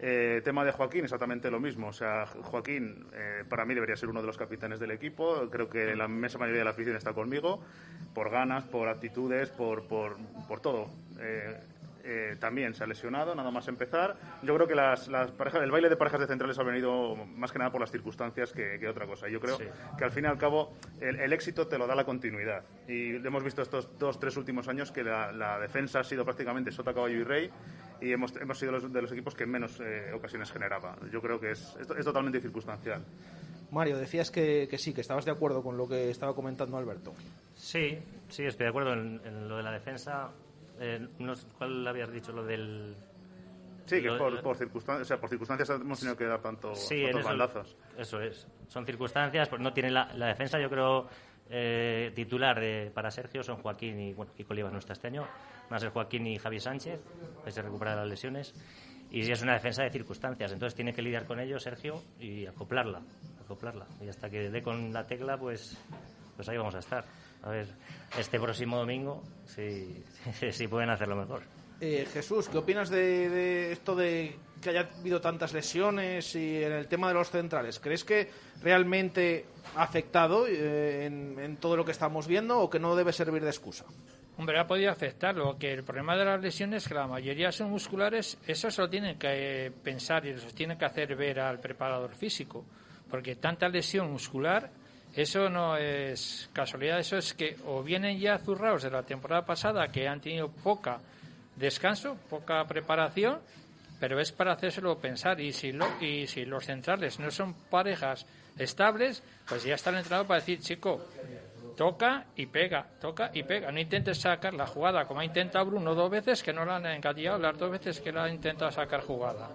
[0.00, 1.88] Eh, tema de Joaquín, exactamente lo mismo.
[1.88, 5.48] O sea, Joaquín eh, para mí debería ser uno de los capitanes del equipo.
[5.50, 7.60] Creo que la inmensa mayoría de la afición está conmigo,
[8.14, 10.88] por ganas, por actitudes, por, por, por todo.
[11.18, 11.60] Eh,
[12.04, 14.16] eh, también se ha lesionado, nada más empezar.
[14.42, 17.50] Yo creo que las, las parejas, el baile de parejas de centrales ha venido más
[17.52, 19.28] que nada por las circunstancias que, que otra cosa.
[19.28, 19.64] Yo creo Sí.
[19.98, 22.62] que al fin y al cabo el, el éxito te lo da la continuidad.
[22.86, 26.70] Y hemos visto estos dos, tres últimos años que la, la defensa ha sido prácticamente
[26.70, 27.50] sota, caballo y rey
[28.00, 30.96] y hemos, hemos sido los, de los equipos que menos eh, ocasiones generaba.
[31.12, 33.02] Yo creo que es, es, es totalmente circunstancial.
[33.70, 37.12] Mario, decías que, que sí, que estabas de acuerdo con lo que estaba comentando Alberto.
[37.54, 40.30] Sí, sí, estoy de acuerdo en, en lo de la defensa.
[40.80, 42.32] Eh, no ¿Cuál habías dicho?
[42.32, 42.94] Lo del...
[43.86, 46.40] Sí, que Lo- por, lo- por, circunstan- o sea, por circunstancias hemos tenido que dar
[46.40, 47.76] tanto, Sí, tantos eso, bandazos.
[47.96, 48.46] eso es.
[48.68, 51.08] Son circunstancias, pues no tiene la, la defensa, yo creo,
[51.50, 55.26] eh, titular de, para Sergio son Joaquín y, bueno, Kiko Olivas no está este año,
[55.70, 57.00] van a Joaquín y Javi Sánchez,
[57.44, 58.54] que se recupera de las lesiones,
[59.10, 63.00] y es una defensa de circunstancias, entonces tiene que lidiar con ello Sergio y acoplarla,
[63.42, 63.86] acoplarla.
[64.02, 65.78] Y hasta que dé con la tecla, pues,
[66.36, 67.04] pues ahí vamos a estar.
[67.42, 67.68] A ver,
[68.18, 70.04] este próximo domingo, si,
[70.52, 71.42] si pueden hacerlo mejor.
[71.80, 76.88] Eh, Jesús, ¿qué opinas de, esto de que haya habido tantas lesiones y en el
[76.88, 77.78] tema de los centrales?
[77.78, 78.28] ¿Crees que
[78.60, 83.44] realmente ha afectado eh, en todo lo que estamos viendo o que no debe servir
[83.44, 83.84] de excusa?
[84.38, 88.38] Hombre, ha podido afectarlo, que el problema de las lesiones, que la mayoría son musculares,
[88.46, 92.64] eso se lo tienen que pensar y se tiene que hacer ver al preparador físico,
[93.10, 94.70] porque tanta lesión muscular,
[95.12, 99.88] eso no es casualidad, eso es que o vienen ya zurrados de la temporada pasada,
[99.88, 101.00] que han tenido poca
[101.56, 103.40] descanso, poca preparación,
[103.98, 108.24] pero es para hacérselo pensar, y si, lo, y si los centrales no son parejas
[108.56, 111.00] estables, pues ya está el para decir, chico,
[111.78, 113.70] toca y pega, toca y pega.
[113.70, 116.86] No intentes sacar la jugada como ha intentado Bruno dos veces, que no la han
[116.86, 119.48] encatillado las dos veces que la ha intentado sacar jugada.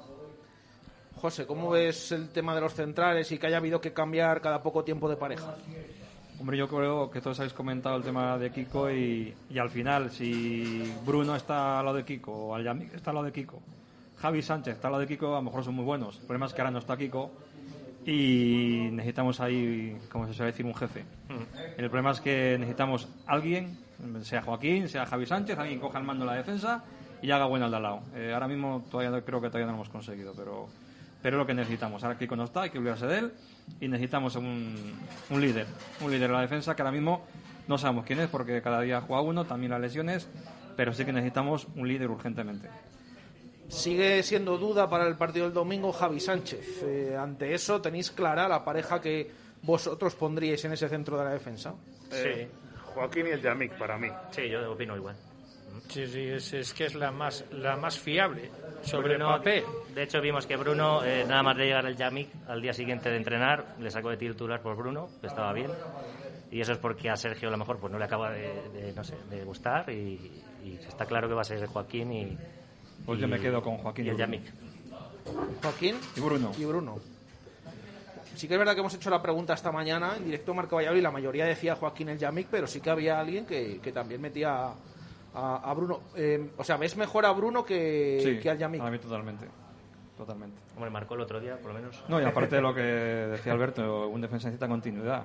[1.17, 4.63] José, ¿cómo ves el tema de los centrales y que haya habido que cambiar cada
[4.63, 5.55] poco tiempo de pareja?
[6.39, 10.09] Hombre, yo creo que todos habéis comentado el tema de Kiko y, y al final,
[10.09, 13.61] si Bruno está al lado de Kiko o Alyamik está al lado de Kiko,
[14.17, 16.19] Javi Sánchez está al lado de Kiko, a lo mejor son muy buenos.
[16.19, 17.31] El problema es que ahora no está Kiko
[18.05, 21.03] y necesitamos ahí, como se suele decir, un jefe.
[21.77, 23.77] El problema es que necesitamos alguien,
[24.21, 26.83] sea Joaquín, sea Javi Sánchez, alguien coja el mando de la defensa
[27.21, 28.01] y haga bueno al de al lado.
[28.15, 30.67] Eh, ahora mismo todavía no- creo que todavía no lo hemos conseguido, pero,
[31.21, 32.03] pero es lo que necesitamos.
[32.03, 33.33] Ahora Kiko no está, hay que olvidarse de él
[33.79, 34.75] y necesitamos un,
[35.29, 35.65] un líder,
[36.01, 37.25] un líder de la defensa que ahora mismo
[37.67, 40.27] no sabemos quién es porque cada día juega uno, también las lesiones,
[40.75, 42.67] pero sí que necesitamos un líder urgentemente.
[43.73, 46.83] Sigue siendo duda para el partido del domingo Javi Sánchez.
[46.83, 49.31] Eh, ante eso, ¿tenéis clara la pareja que
[49.63, 51.73] vosotros pondríais en ese centro de la defensa?
[52.11, 52.49] Eh,
[52.93, 54.09] Joaquín y el Yamik, para mí.
[54.29, 55.15] Sí, yo opino igual.
[55.89, 58.51] Sí, sí, es, es que es la más, la más fiable
[58.83, 59.63] sobre Bruno, el papel.
[59.95, 63.09] De hecho, vimos que Bruno, eh, nada más de llegar al Yamik, al día siguiente
[63.09, 65.71] de entrenar, le sacó de titular por Bruno, que estaba bien.
[66.51, 68.93] Y eso es porque a Sergio a lo mejor pues no le acaba de, de,
[68.93, 72.37] no sé, de gustar y, y está claro que va a ser Joaquín y,
[73.05, 74.33] Pues yo me quedo con Joaquín y el y Bruno.
[74.37, 75.61] Yamik.
[75.61, 76.51] Joaquín Y Bruno.
[76.57, 76.95] y Bruno.
[78.35, 80.75] Sí que es verdad que hemos hecho la pregunta esta mañana en directo a Marco
[80.77, 83.91] Valladolid y la mayoría decía Joaquín el Yamik, pero sí que había alguien que, que
[83.91, 84.73] también metía a,
[85.35, 86.01] a- a Bruno.
[86.15, 88.81] Eh, o sea, ¿ves mejor a Bruno que, Sí, que al Yamik?
[88.81, 89.45] a mí totalmente.
[90.17, 90.57] Totalmente.
[90.75, 92.03] Hombre, marcó el otro día, por lo menos.
[92.07, 95.23] No, y aparte de lo que decía Alberto, un defensa necesita continuidad.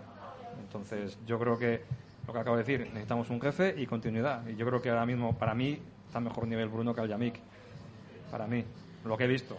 [0.61, 1.83] Entonces, yo creo que
[2.27, 4.47] lo que acabo de decir, necesitamos un jefe y continuidad.
[4.47, 7.09] Y yo creo que ahora mismo, para mí, está a mejor nivel Bruno que el
[7.09, 7.37] Yamik.
[8.31, 8.65] Para mí,
[9.05, 9.57] lo que he visto.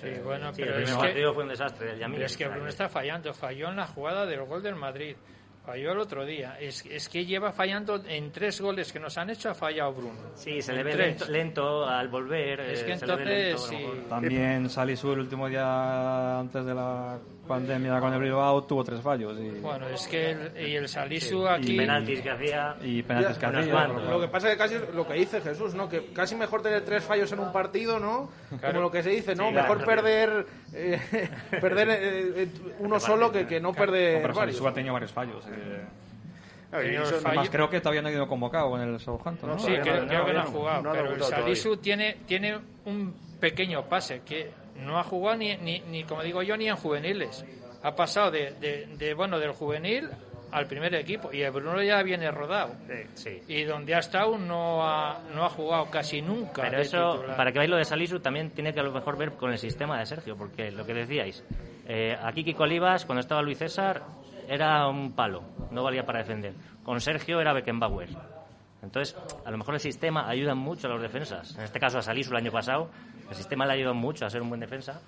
[0.00, 2.36] Sí, bueno, Sí, el pero es primer que, partido fue un desastre del pero es
[2.36, 3.32] que Bruno está fallando.
[3.32, 5.16] Falló en la jugada del gol del Madrid.
[5.64, 6.58] Falló el otro día.
[6.60, 10.18] Es, es que lleva fallando en tres goles que nos han hecho, ha fallado Bruno.
[10.34, 12.60] Sí, se le ve lento, lento al volver.
[12.60, 14.08] Es eh, que se le ve entonces, lento, sí.
[14.10, 19.38] También Salisu el último día antes de la pandemia con el Bilbao tuvo tres fallos.
[19.38, 21.76] Y, Bueno, es que el, y el Salisu Y aquí.
[21.76, 22.76] penaltis que hacía.
[22.82, 25.74] y penaltis que hacía, lo que pasa es que casi es lo que dice Jesús,
[25.74, 25.88] ¿no?
[25.88, 28.30] Que casi mejor tener tres fallos en un partido, ¿no?
[28.60, 29.48] Como lo que se dice, ¿no?
[29.48, 30.02] Sí, mejor claro.
[30.02, 31.00] perder eh,
[31.60, 32.48] perder eh, eh,
[32.80, 34.56] uno solo que, que no No, perder pero varios.
[34.56, 35.44] Salisu ha tenido varios fallos.
[35.46, 35.84] eh.
[36.72, 39.50] Y Además, creo que todavía no ha ido convocado con el Southampton.
[39.50, 39.58] ¿no?
[39.60, 42.58] Sí, creo, no, creo que no ha no, jugado, no pero el Salisu tiene, tiene
[42.86, 46.76] un pequeño pase que no ha jugado ni, ni, ni, como digo yo, ni en
[46.76, 47.44] juveniles.
[47.82, 50.08] Ha pasado de, de, de, bueno, del juvenil
[50.50, 52.74] al primer equipo y el Bruno ya viene rodado.
[53.14, 53.42] Sí.
[53.48, 56.62] Y donde ha estado no ha, no ha jugado casi nunca.
[56.62, 57.36] Pero eso, titular.
[57.36, 59.58] para que veáis lo de Salisu, también tiene que a lo mejor ver con el
[59.58, 61.44] sistema de Sergio, porque lo que decíais,
[61.86, 64.02] eh, aquí Kiko Olivas, cuando estaba Luis César,
[64.48, 66.54] era un palo, no valía para defender.
[66.84, 68.10] Con Sergio era Beckenbauer.
[68.84, 71.56] Entonces, a lo mejor el sistema ayuda mucho a los defensas.
[71.56, 72.88] En este caso a Salisu el año pasado,
[73.28, 75.00] el sistema le ayudó mucho a ser un buen defensa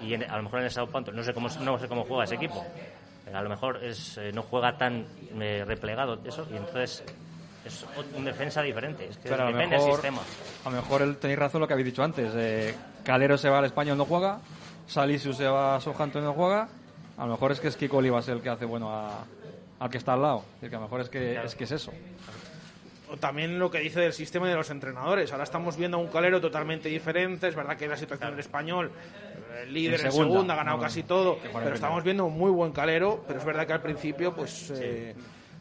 [0.00, 2.34] y a lo mejor en el Paulo, no sé cómo, no sé cómo juega ese
[2.36, 2.64] equipo.
[3.32, 5.04] A lo mejor es, eh, no juega tan
[5.40, 7.04] eh, replegado eso y entonces
[7.64, 7.84] es
[8.16, 9.06] un defensa diferente.
[9.06, 10.22] Es que Pero depende del sistema.
[10.64, 12.32] a lo mejor el- tenéis razón lo que habéis dicho antes.
[12.34, 14.38] eh, Calero se va al español, no juega.
[14.86, 16.68] Salisu se va a Southampton, no juega.
[17.18, 19.24] A lo mejor es que es Kiko Olivas el que hace bueno a-
[19.80, 20.44] al que está al lado.
[20.62, 21.92] Es que a lo mejor es que, es que es eso.
[23.10, 25.32] O También lo que dice del sistema y de los entrenadores.
[25.32, 27.48] Ahora estamos viendo a un calero totalmente diferente.
[27.48, 28.90] Es verdad que la situación del español,
[29.54, 30.54] eh, líder En en segunda.
[30.54, 31.38] ha ganado No, casi todo.
[31.40, 33.24] Pero estamos viendo un muy buen calero.
[33.26, 34.70] Pero es verdad que al principio, pues.
[34.76, 35.14] eh,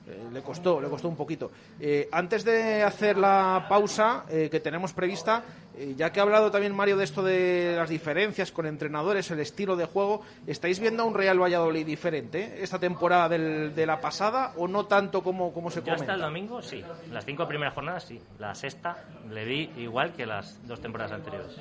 [0.08, 1.52] eh, le costó, le costó un poquito.
[1.80, 5.44] Eh, antes de hacer la pausa eh, que tenemos prevista,
[5.78, 9.40] eh, ya que ha hablado también Mario de esto de las diferencias con entrenadores, el
[9.40, 14.00] estilo de juego, ¿estáis viendo a un Real Valladolid diferente esta temporada del- de la
[14.02, 16.26] pasada o no tanto como, como se Yo hasta el comenta?
[16.26, 18.98] domingo sí, las cinco primeras jornadas sí, la sexta
[19.30, 21.52] le vi igual que las dos temporadas anteriores.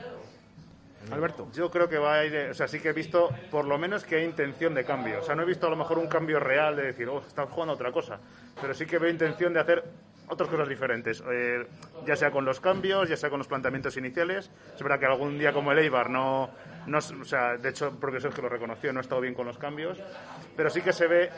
[1.10, 1.48] Alberto.
[1.52, 3.78] Yo creo que va a ir, eh, o sea, sí que he visto por lo
[3.78, 5.20] menos que hay intención de cambio.
[5.20, 7.46] O sea, no he visto a lo mejor un cambio real de decir, oh, están
[7.46, 8.18] jugando otra cosa.
[8.60, 9.84] Pero sí que veo intención de hacer
[10.28, 11.22] otras cosas diferentes.
[11.30, 11.66] Eh,
[12.04, 14.50] ya sea con los cambios, ya sea con los planteamientos iniciales.
[14.74, 16.50] Es verdad que algún día como el Eibar no,
[16.86, 19.58] no o sea, de hecho, porque Sergio lo reconoció, no ha estado bien con los
[19.58, 19.98] cambios.
[20.56, 21.30] Pero sí que se ve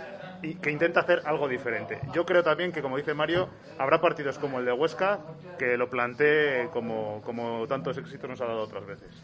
[0.62, 2.00] que intenta hacer algo diferente.
[2.12, 5.20] Yo creo también que, como dice Mario, habrá partidos como el de Huesca
[5.58, 9.22] que lo plantee como, como tantos éxitos nos ha dado otras veces.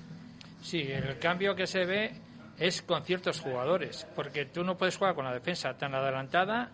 [0.64, 2.10] Sí, el cambio que se ve
[2.58, 6.70] es con ciertos jugadores, porque tú no puedes jugar con la defensa tan adelantada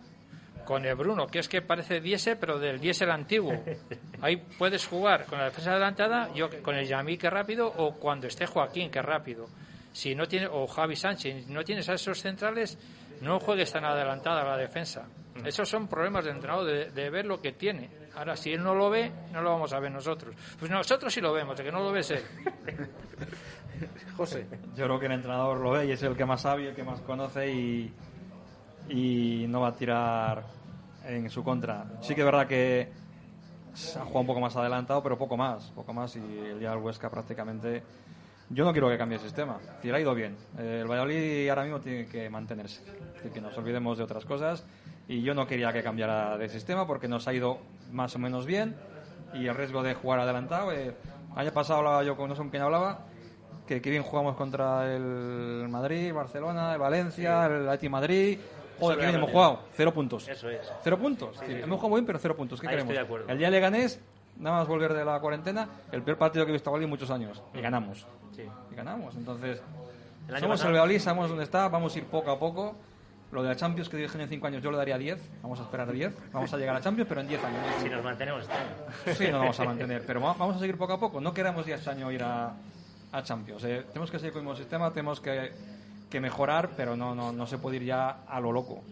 [0.64, 3.53] con el Bruno, que es que parece diésel, pero del diésel antiguo.
[4.22, 8.29] Ahí puedes jugar con la defensa adelantada, yo con el Yamí que rápido, o cuando
[8.29, 9.48] esté Joaquín que rápido.
[9.92, 12.79] Si no tiene, o Javi Sánchez, si no tienes a esos centrales,
[13.20, 15.06] no juegues tan adelantada la defensa.
[15.44, 17.88] Esos son problemas de entrenador, de, de ver lo que tiene.
[18.16, 20.35] Ahora, si él no lo ve, no lo vamos a ver nosotros.
[20.59, 22.22] Pues nosotros sí lo vemos, de que no lo ves él.
[24.16, 24.46] José.
[24.76, 26.83] Yo creo que el entrenador lo ve y es el que más sabe, el que
[26.83, 27.92] más conoce y,
[28.88, 30.44] y no va a tirar
[31.04, 31.87] en su contra.
[32.00, 32.92] Sí que es verdad que
[33.72, 36.70] se ha jugado un poco más adelantado, pero poco más, poco más y el día
[36.70, 37.83] del Huesca prácticamente...
[38.52, 40.36] Yo no quiero que cambie el sistema, es decir, ha ido bien.
[40.58, 44.24] Eh, El Valladolid ahora mismo tiene que mantenerse, es decir, que nos olvidemos de otras
[44.24, 44.64] cosas
[45.06, 47.58] y yo no quería que cambiara de sistema porque nos ha ido
[47.92, 48.74] más o menos bien
[49.34, 50.72] y el riesgo de jugar adelantado.
[50.72, 50.94] Eh,
[51.36, 53.06] año pasado hablaba yo con no sé con quién hablaba,
[53.68, 58.38] que, que bien jugamos contra el Madrid, Barcelona, el Valencia, el Atleti Madrid.
[58.80, 59.60] Joder, que bien hemos jugado.
[59.74, 60.28] Cero puntos.
[60.28, 60.72] Eso es.
[60.82, 61.34] Cero puntos.
[61.36, 62.60] Es decir, hemos jugado bien, pero cero puntos.
[62.60, 62.90] ¿Qué Ahí queremos?
[62.92, 63.28] estoy de acuerdo.
[63.30, 64.00] El día Leganés,
[64.40, 66.90] nada más volver de la cuarentena, el peor partido que he visto a Valladolid en
[66.90, 67.42] muchos años.
[67.55, 68.07] Y ganamos.
[68.35, 68.42] Sí.
[68.70, 69.14] Y ganamos.
[69.16, 69.62] Entonces,
[70.29, 72.74] El año somos el sabemos dónde está, vamos a ir poco a poco.
[73.33, 75.20] Lo de la Champions que dirigen en 5 años, yo le daría 10.
[75.42, 76.12] Vamos a esperar a 10.
[76.33, 77.61] Vamos a llegar a Champions, pero en 10 años.
[77.81, 79.14] Si nos mantenemos este año.
[79.16, 81.20] Sí, no vamos a mantener, pero va- vamos a seguir poco a poco.
[81.20, 82.53] No queremos ya este año ir a,
[83.12, 83.62] a Champions.
[83.64, 83.85] eh.
[83.88, 85.53] Tenemos que seguir con el mismo sistema, tenemos que,
[86.11, 88.83] que mejorar, pero no, no, no se puede ir ya a lo loco.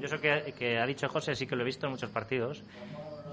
[0.00, 2.64] Yo eso que, que ha dicho José sí que lo he visto en muchos partidos,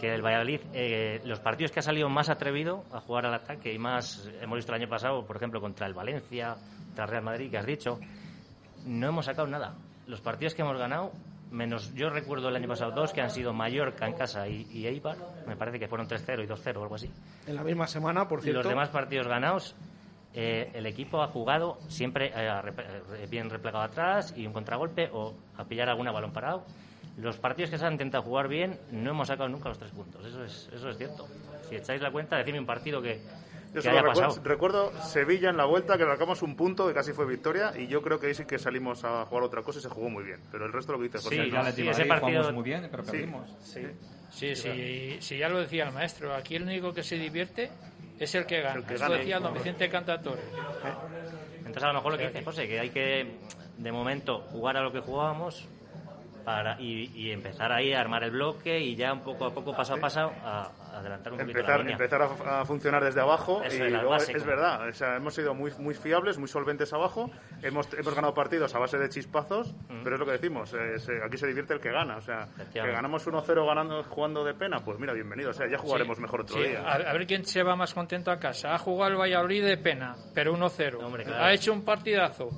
[0.01, 3.71] que el Valladolid, eh, los partidos que ha salido más atrevido a jugar al ataque
[3.71, 6.55] y más, hemos visto el año pasado, por ejemplo, contra el Valencia,
[6.87, 7.99] contra el Real Madrid, que has dicho,
[8.85, 9.75] no hemos sacado nada.
[10.07, 11.11] Los partidos que hemos ganado,
[11.51, 14.87] menos yo recuerdo el año pasado dos que han sido Mallorca en casa y, y
[14.87, 17.09] Eibar, me parece que fueron 3-0 y 2-0 o algo así.
[17.45, 18.61] En la misma semana, por Y cierto.
[18.63, 19.75] los demás partidos ganados,
[20.33, 22.49] eh, el equipo ha jugado siempre eh,
[23.19, 26.63] eh, bien replegado atrás y un contragolpe o a pillar alguna balón parado.
[27.17, 30.25] Los partidos que se han intentado jugar bien no hemos sacado nunca los tres puntos.
[30.25, 31.27] Eso es, eso es cierto.
[31.69, 34.41] Si echáis la cuenta, decidme un partido que, Yo que solo haya recuerdo, pasado.
[34.47, 38.01] recuerdo Sevilla en la vuelta, que sacamos un punto que casi fue victoria, y yo
[38.01, 40.39] creo que ahí sí que salimos a jugar otra cosa y se jugó muy bien.
[40.51, 41.43] Pero el resto lo que dice José.
[41.45, 41.71] Sí, no.
[41.71, 43.49] Sí, ese partido- jugamos muy bien, pero perdimos.
[43.61, 43.81] Sí.
[44.31, 46.33] Sí, sí, sí, ya lo decía el maestro.
[46.33, 47.69] Aquí el único que se divierte
[48.17, 48.79] es el que gana.
[48.79, 49.17] El que Eso gana.
[49.17, 50.41] decía don Vicente Cantatore.
[51.57, 53.35] Entonces, a lo mejor lo que dice José, que hay que,
[53.77, 55.67] de momento, jugar a lo que jugábamos
[56.43, 59.75] para, y, y empezar ahí a armar el bloque y ya un poco a poco,
[59.75, 61.93] paso a paso, a, a adelantar un poquito la empezar, línea.
[61.93, 65.33] empezar a, a funcionar desde abajo Eso y es, luego, es verdad, o sea, hemos
[65.33, 67.29] sido muy, muy fiables, muy solventes abajo,
[67.61, 69.73] hemos, hemos ganado partidos a base de chispazos,
[70.03, 72.47] pero es lo que decimos, eh, se- aquí se divierte el que gana, o sea,
[72.71, 76.21] que ganamos 1-0 ganando jugando de pena, pues mira, bienvenido, o sea, ya jugaremos Sí,
[76.21, 76.81] mejor otro sí, día.
[76.81, 78.73] A, a ver quién se va más contento a casa.
[78.73, 81.03] Ha jugado el Valladolid de pena, pero 1-0.
[81.03, 81.43] Hombre, claro.
[81.43, 82.49] Ha hecho un partidazo.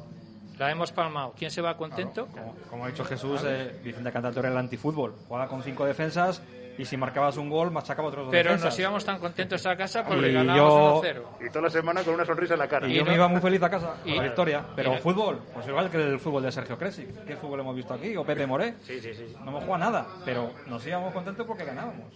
[0.58, 1.34] La hemos palmado.
[1.38, 2.28] ¿Quién se va contento?
[2.28, 5.16] Como, como ha dicho Jesús, eh, Vicente Cantador era el antifútbol.
[5.28, 6.42] Jugaba con cinco defensas
[6.78, 8.72] y si marcabas un gol, machacaba otros dos Pero defensas.
[8.72, 11.24] nos íbamos tan contentos a casa porque Y ganábamos yo- 1-0.
[11.46, 12.88] Y toda la semana con una sonrisa en la cara.
[12.88, 14.66] Y Y yo no- me iba muy feliz a casa y- con la victoria.
[14.76, 17.08] Pero y- fútbol, pues igual que el fútbol de Sergio Cresi.
[17.28, 18.16] ¿Qué fútbol hemos visto aquí?
[18.18, 18.76] O Pepe Moré.
[18.82, 19.36] Sí, sí, sí.
[19.44, 22.12] No hemos jugado nada, pero nos íbamos contentos porque ganábamos.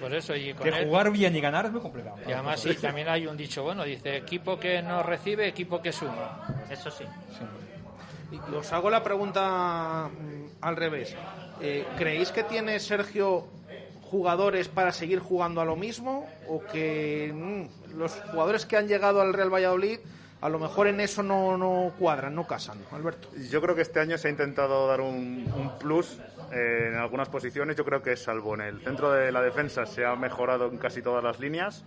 [0.00, 2.16] Por eso, y con Que él- jugar bien y ganar es muy complicado.
[2.26, 5.92] Y además sí, también hay un dicho bueno, dice equipo que no recibe, equipo que
[5.92, 6.40] suma.
[6.70, 7.04] Eso sí.
[7.04, 7.71] Y
[8.32, 11.14] y os hago la pregunta mm, al revés.
[11.60, 13.46] Eh, ¿Creéis que tiene Sergio
[14.02, 16.28] jugadores para seguir jugando a lo mismo?
[16.48, 19.98] ¿O que mm, los jugadores que han llegado al Real Valladolid
[20.40, 22.78] a lo mejor en eso no, no cuadran, no casan?
[22.90, 23.28] Alberto.
[23.48, 26.18] Yo creo que este año se ha intentado dar un, plus
[26.52, 27.76] eh, en algunas posiciones.
[27.76, 31.00] Yo creo que salvo en el centro de la defensa se ha mejorado en casi
[31.00, 31.84] todas las líneas.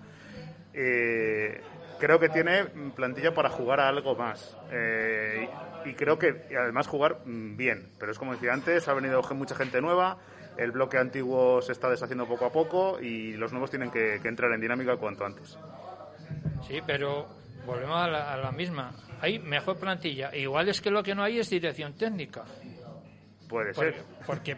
[0.74, 1.62] Eh,
[2.00, 4.56] creo que tiene plantilla para jugar a algo más.
[4.72, 5.50] Eh,
[5.86, 7.90] y, y creo que además jugar mm, bien.
[8.00, 10.18] Pero es como decía antes, ha venido mucha gente nueva.
[10.58, 14.28] El bloque antiguo se está deshaciendo poco a poco y los nuevos tienen que, que
[14.28, 15.58] entrar en dinámica cuanto antes.
[16.68, 17.28] Sí, pero
[17.66, 18.94] volvemos a la, a la misma.
[19.22, 20.34] Hay mejor plantilla.
[20.36, 22.44] Igual es que lo que no hay es dirección técnica.
[23.50, 24.04] Puede Porque, ser.
[24.26, 24.58] porque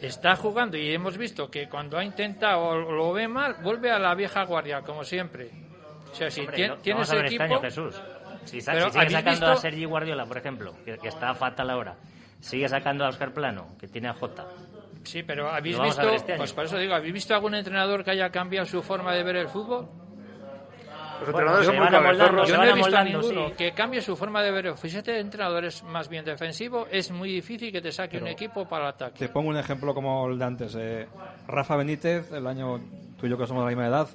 [0.00, 3.98] está jugando y hemos visto que cuando ha intentado o lo ve mal, vuelve a
[3.98, 5.50] la vieja guardia, como siempre.
[6.16, 7.42] O sea, si Hombre, tien- no- tienes ver equipo...
[7.44, 8.02] este año, Jesús.
[8.44, 9.56] Si, sa- Pero si sigue ¿habéis sacando a?
[9.56, 11.94] Sergi Guardiola, por ejemplo, que, que está fatal ahora,
[12.40, 14.46] sigue sacando a Oscar Plano, que tiene a Jota.
[15.04, 18.30] Sí, pero ¿habéis visto, este pues por eso digo, ¿habéis visto algún entrenador que haya
[18.30, 19.88] cambiado su forma de ver el fútbol?
[21.20, 22.48] Los Bueno, entrenadores son muy cabezorros.
[22.48, 23.54] Yo no he visto a ninguno sí.
[23.56, 24.90] que cambie su forma de ver el fútbol.
[24.90, 28.66] Si este entrenador es más bien defensivo, es muy difícil que te saque un equipo
[28.68, 29.18] para el ataque.
[29.18, 30.74] Te pongo un ejemplo como el de antes.
[30.78, 31.06] eh,
[31.48, 32.80] Rafa Benítez, el año
[33.18, 34.08] tú y yo que somos de la misma edad,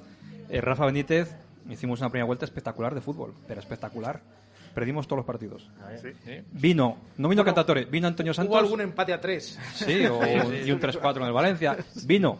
[0.48, 1.34] eh, Rafa Benítez,
[1.68, 4.20] hicimos una primera vuelta espectacular de fútbol, pero espectacular.
[4.74, 5.68] Perdimos todos los partidos.
[6.00, 6.40] Sí.
[6.50, 8.50] Vino, no vino Cantatore, vino Antonio Santos.
[8.52, 9.58] ¿Hubo algún empate a tres?
[9.74, 10.18] Sí, o,
[10.64, 11.76] y un 3-4 en el Valencia.
[12.06, 12.38] Vino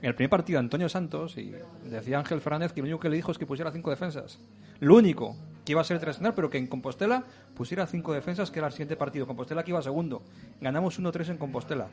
[0.00, 1.52] en el primer partido Antonio Santos y
[1.84, 4.38] decía Ángel Fernández que lo único que le dijo es que pusiera cinco defensas.
[4.80, 8.58] Lo único que iba a ser tres pero que en Compostela pusiera cinco defensas, que
[8.58, 9.26] era el siguiente partido.
[9.26, 10.22] Compostela que iba segundo.
[10.60, 11.88] Ganamos 1-3 en Compostela.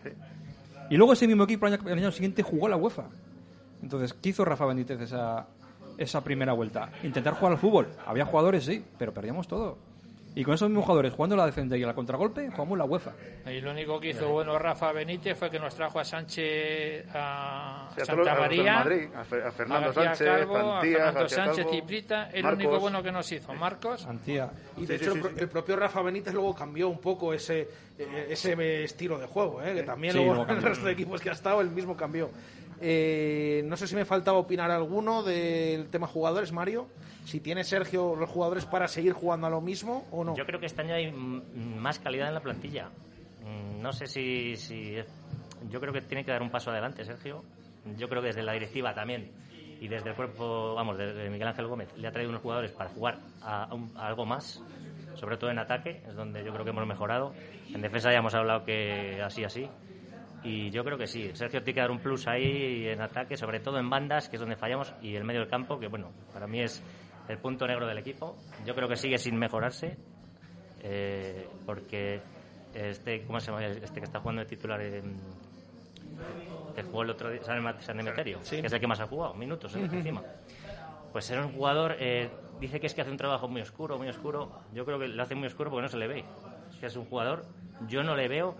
[0.90, 3.06] Y luego ese mismo equipo el año, el año siguiente jugó la UEFA.
[3.82, 5.48] Entonces, ¿qué hizo Rafa Benítez esa,
[5.98, 6.90] esa primera vuelta?
[7.04, 7.88] Intentar jugar al fútbol.
[8.06, 9.78] Había jugadores, sí, pero perdíamos todo.
[10.38, 13.12] Y con esos mismos jugadores jugando la defensa y la contragolpe, jugamos la UEFA.
[13.50, 17.88] Y lo único que hizo bueno Rafa Benítez fue que nos trajo a Sánchez a
[17.96, 21.56] Sí, Santa a María, Madrid, a Fe- a Fernando a Sánchez, Calvo, a Fernando Sánchez,
[21.66, 22.66] Calvo, Ciprita, el Marcos.
[22.66, 23.54] único bueno que nos hizo.
[23.54, 24.52] Marcos, Antía.
[24.76, 25.44] Y de Sí, hecho sí, el, sí, pro- sí.
[25.44, 29.74] el propio Rafa Benítez luego cambió un poco ese, eh, ese estilo de juego, ¿eh?
[29.74, 31.96] que también Sí, luego luego en el resto de equipos que ha estado el mismo
[31.96, 32.30] cambió.
[32.82, 36.88] Eh, no sé si me faltaba opinar alguno del tema jugadores, Mario.
[37.26, 40.36] Si tiene Sergio los jugadores para seguir jugando a lo mismo o no.
[40.36, 42.90] Yo creo que este año hay más calidad en la plantilla.
[43.44, 44.96] Mm, No sé si, si.
[45.70, 47.44] Yo creo que tiene que dar un paso adelante, Sergio.
[47.98, 49.32] Yo creo que desde la directiva también
[49.80, 52.90] y desde el cuerpo, vamos, de Miguel Ángel Gómez, le ha traído unos jugadores para
[52.90, 54.64] jugar a algo más,
[55.16, 57.34] sobre todo en ataque, es donde yo creo que hemos mejorado.
[57.74, 59.68] En defensa ya hemos hablado que así, así.
[60.46, 63.60] Y yo creo que sí, Sergio tiene que dar un plus ahí en ataque, sobre
[63.60, 66.46] todo en bandas, que es donde fallamos, y el medio del campo, que bueno, para
[66.48, 66.84] mí es
[67.28, 68.38] el punto negro del equipo.
[68.66, 69.98] Yo creo que sigue sin mejorarse,
[70.84, 72.22] eh, porque
[72.74, 73.66] este, ¿cómo se llama?
[73.66, 75.02] Este que está jugando de titular, eh,
[76.76, 78.62] que jugó el otro día, San Emeterio, Sí.
[78.62, 80.22] que es el que más ha jugado, minutos eh, encima.
[81.12, 82.30] Pues era un jugador, eh,
[82.60, 84.52] dice que es que hace un trabajo muy oscuro, muy oscuro.
[84.74, 86.26] Yo creo que lo hace muy oscuro porque no se le ve.
[86.70, 87.46] Es que es un jugador,
[87.88, 88.56] yo no le veo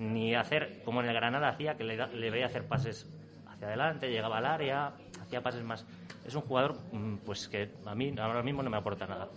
[0.00, 3.06] ni hacer como en el Granada hacía, que le, le veía hacer pases
[3.46, 5.84] hacia adelante, llegaba al área, hacía pases más.
[6.26, 9.28] Es un jugador, mm, pues que a mí ahora mismo no me aporta nada.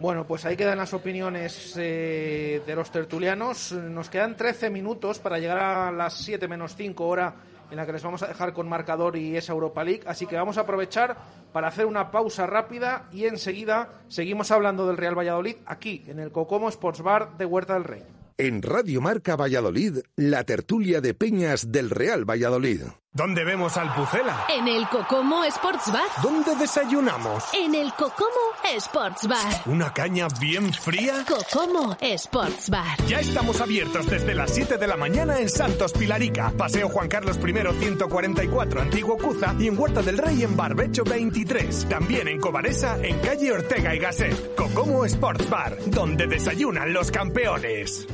[0.00, 3.72] Bueno, pues ahí quedan las opiniones eh, de los tertulianos.
[3.72, 7.34] Nos quedan 13 minutos para llegar a las 7 menos 5 hora
[7.70, 10.02] en la que les vamos a dejar con marcador y esa Europa League.
[10.06, 11.16] Así que vamos a aprovechar
[11.52, 16.32] para hacer una pausa rápida y enseguida seguimos hablando del Real Valladolid aquí en el
[16.32, 18.15] Cocomo Sports Bar de Huerta del Rey.
[18.38, 22.82] En Radio Marca Valladolid, la tertulia de Peñas del Real Valladolid.
[23.10, 24.44] ¿Dónde vemos al Pucela?
[24.54, 26.04] En el Cocomo Sports Bar.
[26.22, 27.44] ¿Dónde desayunamos?
[27.54, 29.62] En el Cocomo Sports Bar.
[29.64, 31.24] ¿Una caña bien fría?
[31.26, 32.98] Cocomo Sports Bar.
[33.08, 37.38] Ya estamos abiertos desde las 7 de la mañana en Santos Pilarica, Paseo Juan Carlos
[37.38, 41.88] I 144, Antiguo Cuza y en Huerta del Rey en Barbecho 23.
[41.88, 44.54] También en Cobaresa, en calle Ortega y Gasset.
[44.56, 48.06] Cocomo Sports Bar, donde desayunan los campeones.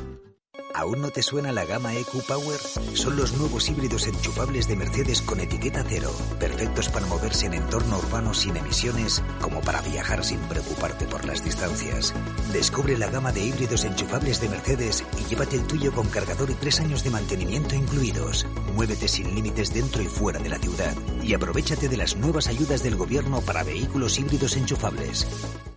[0.75, 2.59] ¿Aún no te suena la gama EQ Power?
[2.95, 7.99] Son los nuevos híbridos enchufables de Mercedes con etiqueta cero, perfectos para moverse en entorno
[7.99, 12.13] urbano sin emisiones, como para viajar sin preocuparte por las distancias.
[12.51, 16.55] Descubre la gama de híbridos enchufables de Mercedes y llévate el tuyo con cargador y
[16.55, 18.47] tres años de mantenimiento incluidos.
[18.73, 22.81] Muévete sin límites dentro y fuera de la ciudad y aprovechate de las nuevas ayudas
[22.81, 25.27] del gobierno para vehículos híbridos enchufables.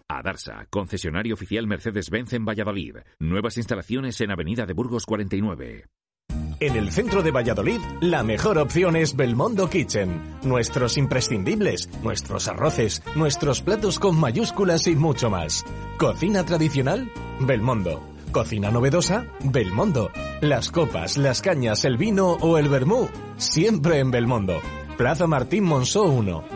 [0.08, 2.96] Adarsa, concesionario oficial Mercedes-Benz en Valladolid.
[3.18, 5.86] Nuevas instalaciones en Avenida de Burgos 49.
[6.60, 10.38] En el centro de Valladolid, la mejor opción es Belmondo Kitchen.
[10.42, 15.64] Nuestros imprescindibles, nuestros arroces, nuestros platos con mayúsculas y mucho más.
[15.98, 18.02] Cocina tradicional, Belmondo.
[18.30, 20.10] Cocina novedosa, Belmondo.
[20.40, 24.60] Las copas, las cañas, el vino o el vermú, siempre en Belmondo.
[24.96, 26.55] Plaza Martín Monzó 1.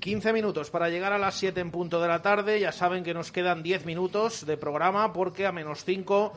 [0.00, 2.58] 15 minutos para llegar a las 7 en punto de la tarde.
[2.58, 6.32] Ya saben que nos quedan 10 minutos de programa porque a menos 5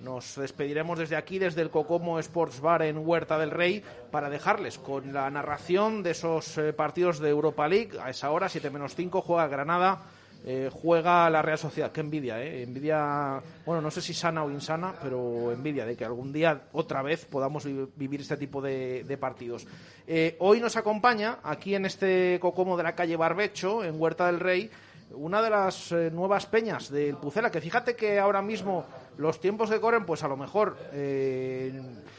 [0.00, 4.78] nos despediremos desde aquí, desde el Cocomo Sports Bar en Huerta del Rey, para dejarles
[4.78, 7.98] con la narración de esos eh, partidos de Europa League.
[7.98, 10.02] A esa hora, 7 menos 5, juega Granada
[10.48, 11.90] eh, juega la Real Sociedad.
[11.90, 12.62] Qué envidia, ¿eh?
[12.62, 17.02] Envidia, bueno, no sé si sana o insana, pero envidia de que algún día otra
[17.02, 17.64] vez podamos
[17.96, 19.66] vivir este tipo de, partidos.
[20.06, 24.38] Eh, hoy nos acompaña aquí en este cocomo de la calle Barbecho, en Huerta del
[24.38, 24.70] Rey,
[25.16, 28.86] una de las eh, nuevas peñas del Pucela, que fíjate que ahora mismo
[29.18, 30.76] los tiempos que corren, pues a lo mejor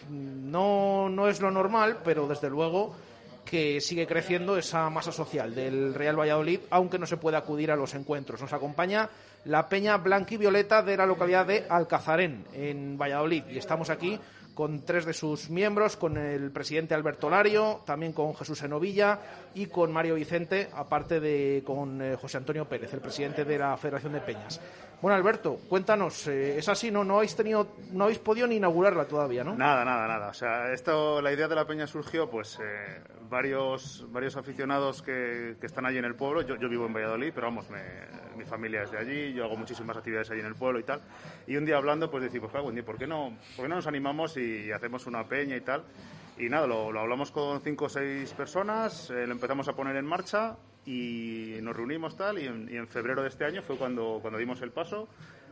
[0.10, 2.94] no, no es lo normal, pero desde luego
[3.50, 7.78] que sigue creciendo esa masa social del Real Valladolid, aunque no se puede acudir a
[7.78, 8.42] los encuentros.
[8.42, 9.10] Nos acompaña
[9.46, 14.20] la Peña Blanquivioleta de la localidad de Alcazarén, en Valladolid, y estamos aquí
[14.54, 19.20] con tres de sus miembros, con el presidente Alberto Lario, también con Jesús Enovilla
[19.54, 23.78] y con Mario Vicente, aparte de con eh, José Antonio Pérez, el presidente de la
[23.78, 24.60] Federación de Peñas.
[25.00, 27.04] Bueno, Alberto, cuéntanos, eh, es así, ¿no?
[27.04, 29.56] No habéis tenido, no habéis podido ni inaugurarla todavía, ¿no?
[29.56, 30.30] Nada, nada, nada.
[30.30, 35.56] O sea, esto, la idea de la peña surgió, pues, eh, varios, varios aficionados que,
[35.60, 36.42] que, están allí en el pueblo.
[36.42, 37.68] Yo, vivo en Valladolid, pero vamos,
[38.36, 41.02] mi familia es de allí, yo hago muchísimas actividades allí en el pueblo y tal.
[41.46, 44.36] Y un día hablando, pues decimos, claro, ¿por qué no, por qué no nos animamos
[44.38, 45.84] y hacemos una peña y tal?
[46.40, 49.96] Y nada, lo, lo hablamos con cinco o seis personas, eh, lo empezamos a poner
[49.96, 50.56] en marcha
[50.88, 54.72] y nos reunimos tal y en, febrero de este año fue cuando, cuando dimos el
[54.72, 55.10] paso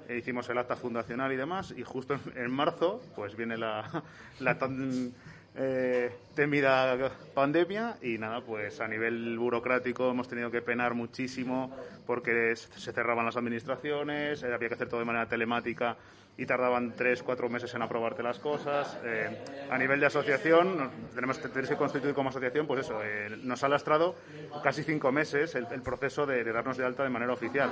[0.07, 4.03] e hicimos el acta fundacional y demás y justo en, marzo pues viene la,
[4.39, 5.11] la tan
[5.55, 11.75] eh, temida pandemia y nada pues a nivel burocrático hemos tenido que penar muchísimo
[12.07, 15.97] porque se cerraban las administraciones eh, había que hacer todo de manera telemática
[16.37, 18.97] y tardaban tres, cuatro meses en aprobarte las cosas.
[19.03, 23.63] Eh, a nivel de asociación, tenemos que, que constituir como asociación, pues eso, eh, nos
[23.63, 24.15] ha lastrado
[24.63, 27.71] casi cinco meses el, proceso de, darnos de alta de manera oficial.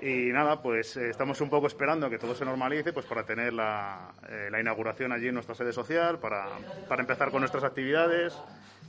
[0.00, 3.52] Y nada, pues eh, estamos un poco esperando que todo se normalice pues para tener
[3.52, 4.12] la,
[4.50, 6.46] la inauguración allí en nuestra sede social, para,
[6.88, 8.36] para empezar con nuestras actividades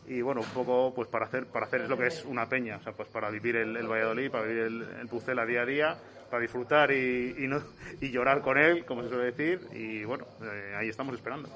[0.07, 2.83] y bueno, un poco pues para hacer para hacer lo que es una peña, o
[2.83, 5.97] sea, pues para vivir el, Valladolid, para vivir el, el Pucela día a día,
[6.29, 7.61] para disfrutar y, y, no,
[8.01, 11.49] y llorar con él, como se suele decir, y bueno, eh, ahí estamos esperando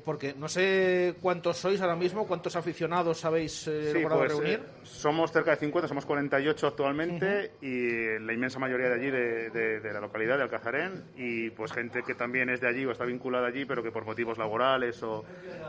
[0.00, 4.54] porque no sé cuántos sois ahora mismo, cuántos aficionados habéis eh, logrado pues, reunir.
[4.54, 9.92] Eh, somos cerca de 50, somos 48 actualmente y la inmensa mayoría de allí de,
[9.92, 13.48] la localidad de Alcazarén y pues gente que también es de allí o está vinculada
[13.48, 15.24] allí pero que por motivos laborales o,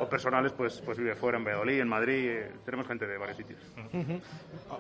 [0.10, 3.60] personales pues, pues vive fuera en Valladolid, en Madrid, eh, tenemos gente de varios sitios.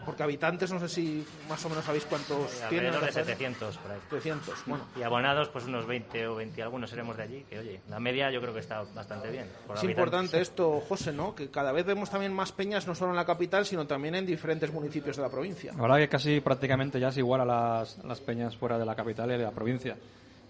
[0.05, 2.93] Porque habitantes no sé si más o menos sabéis cuántos tienen.
[2.93, 3.99] Alrededor de 700 por ahí.
[4.09, 4.85] 700, bueno.
[4.95, 8.31] Y abonados pues unos 20 o 20 algunos seremos de allí, que oye, la media
[8.31, 9.29] yo creo que está bastante
[9.75, 11.35] es importante esto, José, ¿no?
[11.35, 14.25] Que cada vez vemos también más peñas, no solo en la capital, sino también en
[14.25, 15.73] diferentes municipios de la provincia.
[15.73, 18.95] La verdad que casi prácticamente ya es igual a las, las peñas fuera de la
[18.95, 19.95] capital y de la provincia.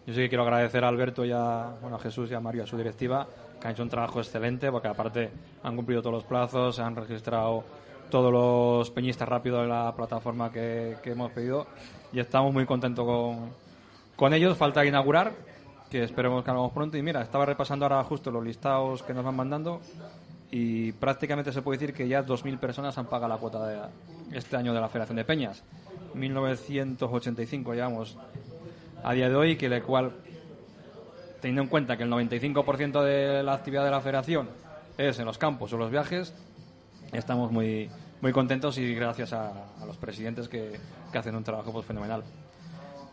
[0.05, 2.63] Yo sí que quiero agradecer a Alberto y a, bueno, a Jesús y a Mario,
[2.63, 3.25] a su directiva,
[3.59, 5.29] que han hecho un trabajo excelente, porque aparte
[5.63, 7.63] han cumplido todos los plazos, se han registrado
[8.09, 11.65] todos los peñistas rápido de la plataforma que, que hemos pedido
[12.11, 13.51] y estamos muy contentos con,
[14.15, 14.57] con ellos.
[14.57, 15.31] Falta inaugurar,
[15.93, 16.97] que esperemos que hagamos pronto.
[16.97, 19.79] Y mira, estaba repasando ahora justo los listados que nos van mandando
[20.49, 23.79] y prácticamente se puede decir que ya 2.000 personas han pagado la cuota de
[24.31, 25.63] este año de la Federación de Peñas.
[26.15, 28.17] 1985 llevamos
[29.03, 30.13] a día de hoy, que la cual
[31.41, 34.49] teniendo en cuenta que el 95% de la actividad de la federación
[34.97, 36.33] es en los campos o los viajes,
[37.11, 37.87] estamos muy,
[38.19, 40.71] muy contentos y gracias a, los presidentes que,
[41.11, 42.23] que hacen un trabajo pues, fenomenal.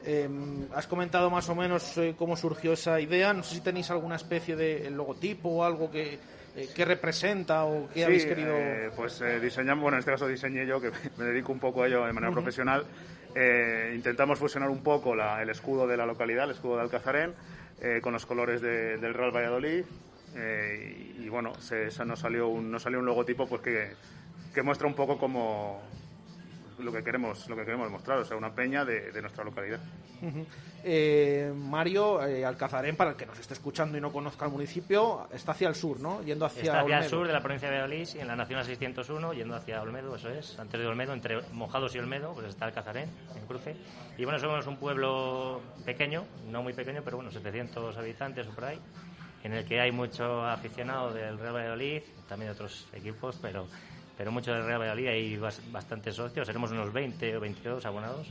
[0.05, 0.29] Eh,
[0.75, 3.33] has comentado más o menos eh, cómo surgió esa idea.
[3.35, 6.19] No sé si tenéis alguna especie de logotipo o algo que,
[6.57, 8.55] eh, que representa o que Sí, habéis querido.
[8.57, 11.83] eh, pues eh, diseñamos, bueno, en este caso diseñé yo, que me dedico un poco
[11.83, 12.41] a ello de manera Ujú.
[12.41, 12.85] profesional.
[13.35, 17.35] Eh, intentamos fusionar un poco la- el escudo de la localidad, el escudo de Alcazarén,
[17.81, 19.85] eh, con los colores de- del Real Valladolid.
[20.37, 23.91] eh, y, y bueno, se, se nos, salió un, nos salió un logotipo pues que,
[24.55, 25.83] que muestra un poco como
[26.83, 29.81] lo que queremos lo que queremos mostrar, o sea, una peña de, de nuestra localidad.
[30.83, 35.29] Eh, Mario eh, Alcazarén, para el que nos esté escuchando y no conozca el municipio,
[35.33, 36.23] está hacia el sur, ¿no?
[36.23, 38.65] Yendo hacia, Está hacia el sur de la provincia de Valladolid, y en la Nacional
[38.65, 40.59] 601, yendo hacia Olmedo, eso es.
[40.59, 43.77] Antes de Olmedo, entre Mojados y Olmedo, pues está Alcazarén, en cruce.
[44.17, 48.65] Y bueno, somos un pueblo pequeño, no muy pequeño, pero bueno, 700 habitantes o por
[48.65, 48.79] ahí,
[49.45, 53.67] en el que hay mucho aficionado del Real Valladolid, también de otros equipos, pero,
[54.21, 58.27] pero mucho del Real Valladolid, hay bas- bastantes socios, seremos unos 20 o 22 abonados.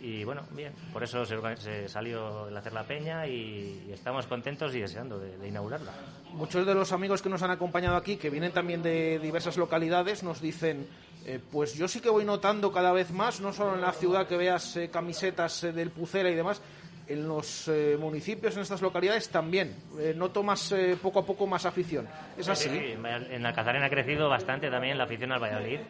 [0.00, 4.80] Y bueno, bien, por eso se, salió el hacer la peña y, estamos contentos y
[4.80, 5.90] deseando de- de inaugurarla.
[6.34, 10.22] Muchos de los amigos que nos han acompañado aquí, que vienen también de diversas localidades,
[10.22, 10.86] nos dicen,
[11.26, 14.28] eh, pues yo sí que voy notando cada vez más, no solo en la ciudad
[14.28, 16.62] que veas eh, camisetas eh, del Pucera y demás,
[17.08, 19.74] en los eh, municipios, en estas localidades también.
[19.98, 22.06] Eh, noto más, eh, poco a poco más afición.
[22.36, 22.68] ¿Es así?
[22.68, 22.94] Sí,
[23.30, 25.80] En Alcazarén ha crecido bastante también la afición al Valladolid.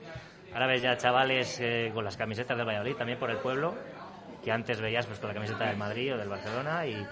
[0.52, 3.74] Ahora ves ya chavales eh, con las camisetas del Valladolid, también por el pueblo,
[4.44, 7.06] que antes veías pues con la camiseta del Madrid o del Barcelona y,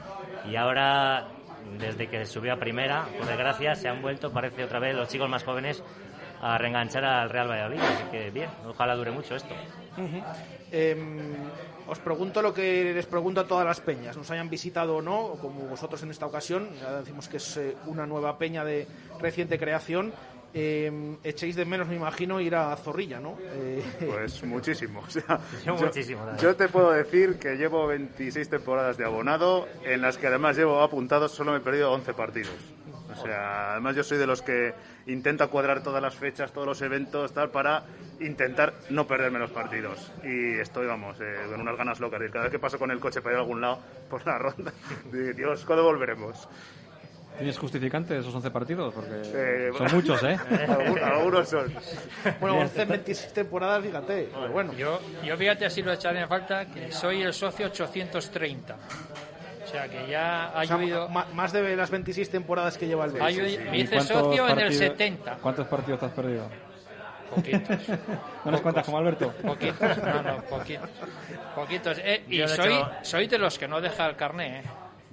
[0.51, 1.27] y ahora,
[1.79, 5.29] desde que subió a primera, por desgracia, se han vuelto, parece otra vez, los chicos
[5.29, 5.83] más jóvenes
[6.43, 7.81] a reenganchar al Real Valladolid.
[7.81, 9.55] Así que bien, ojalá dure mucho esto.
[9.97, 10.23] Ujú.
[10.73, 11.49] Em,
[11.91, 15.37] os pregunto lo que les pregunto a todas las peñas, nos hayan visitado o no,
[15.41, 18.87] como vosotros en esta ocasión, ya decimos que es eh, una nueva peña de
[19.21, 20.13] reciente creación.
[20.53, 23.37] em, echéis de menos, me imagino, ir a Zorrilla, ¿no?
[23.41, 24.99] Eh, Pues muchísimo.
[25.07, 30.01] o sea, Yo muchísimo, yo te puedo decir que llevo 26 temporadas de abonado, en
[30.03, 32.51] las que además llevo apuntados, solo me he perdido 11 partidos.
[33.21, 34.75] O sea, además yo soy de los que
[35.07, 37.83] intenta cuadrar todas las fechas, todos los eventos, tal, para
[38.21, 40.11] intentar no perderme los partidos.
[40.25, 42.21] Y estoy, vamos, eh, con unas ganas locas.
[42.27, 44.39] Y cada vez que paso con el coche para ir a algún lado por la
[44.39, 44.73] ronda,
[45.13, 46.49] digo, Dios, ¿cuándo volveremos?
[47.39, 48.93] ¿Tienes justificante esos 11 partidos?
[48.93, 50.37] Porque Eh, son muchos, ¿eh?
[50.69, 51.73] Algunos, algunos son.
[52.39, 54.29] bueno, 11 en 26 temporadas, fíjate.
[54.31, 58.77] Pero bueno, Yo, yo fíjate, así lo echaré en falta, que soy el socio 830.
[59.71, 61.09] O sea, que ya ha o sea, llovido...
[61.09, 63.37] más de las 26 temporadas que lleva el Betis.
[63.39, 65.35] llovido- me ¿Y hice cuántos socio en el partidos- 70.
[65.41, 66.49] ¿Cuántos partidos te has perdido?
[67.35, 67.89] Poquitos.
[68.45, 69.33] ¿No nos cuentas como Alberto?
[69.47, 70.91] Poquitos, no, no, poquitos.
[71.55, 71.99] Poquitos.
[72.03, 74.63] Eh, y soy, hecho- soy de los que no deja el carné, ¿eh?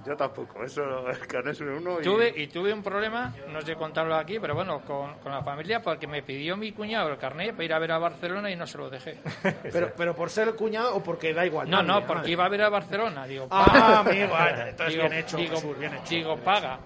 [0.08, 2.04] Yo tampoco, eso, el carnet es uno y...
[2.04, 5.82] Tuve, y tuve un problema, no sé contarlo aquí, pero bueno, con, con la familia,
[5.82, 8.66] porque me pidió mi cuñado el carné para ir a ver a Barcelona y no
[8.66, 9.18] se lo dejé.
[9.72, 11.70] Pero, pero por ser el cuñado o porque da igual.
[11.70, 13.28] No, no, porque iba a ver a Barcelona.
[13.28, 14.34] Digo, Ah, amigo,
[14.68, 16.10] entonces digo, bien hecho, digo, Jesús, bien hecho.
[16.10, 16.80] digo, paga.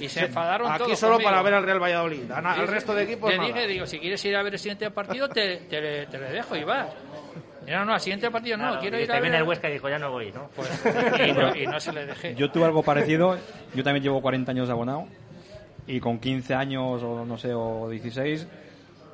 [0.00, 1.30] Y se enfadaron Aquí todos solo conmigo.
[1.30, 2.30] para ver al Real Valladolid.
[2.32, 3.48] Al resto de equipos Le nada.
[3.48, 6.30] dije, digo, si quieres ir a ver el siguiente partido, te, te, le- te le
[6.30, 6.88] dejo y vas.
[7.70, 9.34] No, no, al siguiente partido no, Claro, quiero ir a ver...
[9.34, 10.48] el Huesca y dijo, ya no voy, ¿no?
[10.54, 10.68] Pues,
[11.28, 12.34] y, no, y no se le dejé.
[12.34, 13.36] Yo tuve algo parecido.
[13.74, 15.06] Yo también llevo 40 años de abonado.
[15.86, 18.46] Y con 15 años, o no sé, o 16,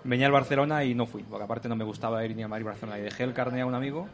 [0.04, 1.22] venía al Barcelona y no fui.
[1.22, 2.98] Porque aparte no me gustaba ir ni a Madrid Barcelona.
[2.98, 4.08] Y dejé el carné a un amigo.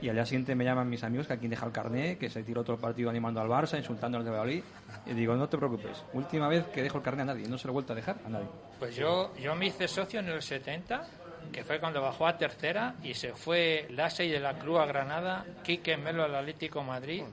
[0.00, 2.42] Y al día siguiente me llaman mis amigos que aquí deja el carné, que se
[2.42, 4.64] tiró el partido animando al Barça, insultando al de Valladolid.
[5.06, 6.04] Y digo, no te preocupes.
[6.12, 7.46] Última vez que dejo el carné a nadie.
[7.48, 8.48] No se lo he vuelto a dejar a nadie.
[8.80, 11.06] Pues yo, yo me hice socio en el 70,
[11.50, 15.44] que fue cuando bajó a tercera y se fue Lasey de la Cruz a Granada,
[15.62, 17.24] Quique Melo al Atlético Madrid,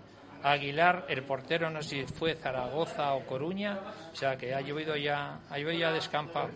[0.43, 3.77] Aguilar, el portero no sé si fue Zaragoza o Coruña,
[4.11, 6.49] o sea que ha llovido ya, ha llovido ya descampado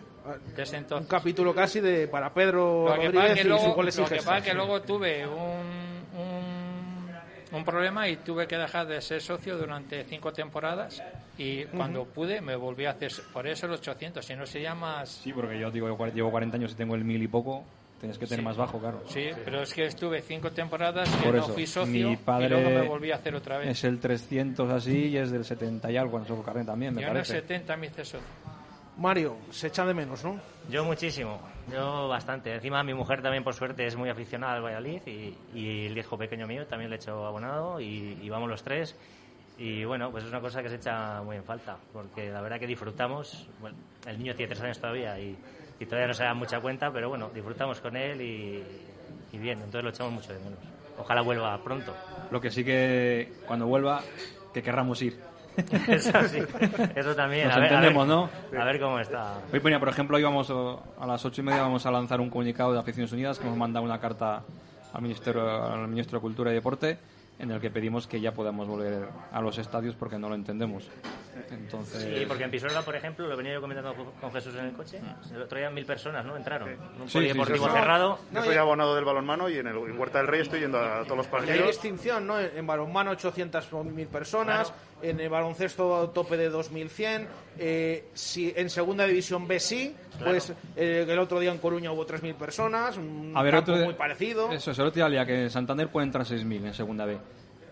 [0.56, 1.10] desde Un entonces.
[1.10, 4.16] capítulo casi de para Pedro Lo que pasa Rodríguez que y sus goles lo que
[4.16, 5.83] pasa que luego tuve un,
[7.56, 11.02] un, problema y tuve que dejar de ser socio durante cinco temporadas
[11.38, 15.08] y cuando pude me volví a hacer, por eso los 800, si no sería más...
[15.08, 17.64] Sí, porque yo digo, yo llevo 40 años y tengo el mil y poco.
[18.00, 18.44] Tienes que tener Sí.
[18.44, 19.02] más bajo, claro.
[19.06, 22.48] Sí, pero es que estuve cinco temporadas que Por no fui socio mi padre y
[22.50, 23.68] luego me volví a hacer otra vez.
[23.70, 27.00] Es el 300 así y es del 70 y algo en su carnet también, me
[27.00, 27.40] Yo en el parece.
[27.40, 28.20] 70 me hice socio.
[28.96, 30.38] Mario, se echa de menos, ¿no?
[30.70, 31.40] Yo muchísimo,
[31.70, 32.54] yo bastante.
[32.54, 36.16] Encima mi mujer también por suerte es muy aficionada al Valladolid y, y el hijo
[36.16, 38.96] pequeño mío también le he hecho abonado y, y vamos los tres.
[39.58, 42.58] Y bueno, pues es una cosa que se echa muy en falta, porque la verdad
[42.58, 43.48] que disfrutamos.
[43.60, 43.76] Bueno,
[44.06, 45.36] el niño tiene tres años todavía y,
[45.78, 48.62] y todavía no se da mucha cuenta, pero bueno, disfrutamos con él y,
[49.32, 50.58] y bien, entonces lo echamos mucho de menos.
[50.98, 51.94] Ojalá vuelva pronto.
[52.30, 54.02] Lo que sí que cuando vuelva,
[54.52, 55.18] que querramos ir.
[55.88, 56.38] Eso sí,
[56.96, 57.46] eso también.
[57.48, 58.16] Nos a ver, a entendemos, ver-
[58.52, 58.60] ¿no?
[58.60, 59.34] A ver cómo está.
[59.52, 62.30] Hoy ponía, por ejemplo, hoy vamos a las ocho y media vamos a lanzar un
[62.30, 64.42] comunicado de Aficiones Unidas que hemos mandado una carta
[64.92, 66.98] al Ministerio, al Ministro de Cultura y Deporte
[67.38, 70.88] en el que pedimos que ya podamos volver a los estadios porque no lo entendemos.
[71.50, 74.72] Entonces, Sí, porque en Pisuerga, por ejemplo, lo venía yo comentando con Jesús en el
[74.72, 75.00] coche,
[75.34, 76.36] el otro día mil personas, ¿no?
[76.36, 76.68] Entraron.
[76.70, 77.78] En un Sí, polideportivo sí, sí.
[77.78, 78.18] cerrado.
[78.32, 81.04] Yo soy abonado del balonmano y en, el, en Huerta del Rey estoy yendo a
[81.04, 81.80] todos los Porque hay partidos.
[81.82, 82.38] distinción, ¿no?
[82.40, 84.72] En balonmano 800.000 personas,
[85.02, 87.26] en el baloncesto tope de 2.100,
[87.58, 92.06] eh, si en segunda división B sí, pues eh, el otro día en Coruña hubo
[92.06, 94.50] 3.000 personas, un a ver, campo otro muy parecido.
[94.52, 97.18] Eso es, el otro día que en Santander pueden entrar 6.000 en segunda B.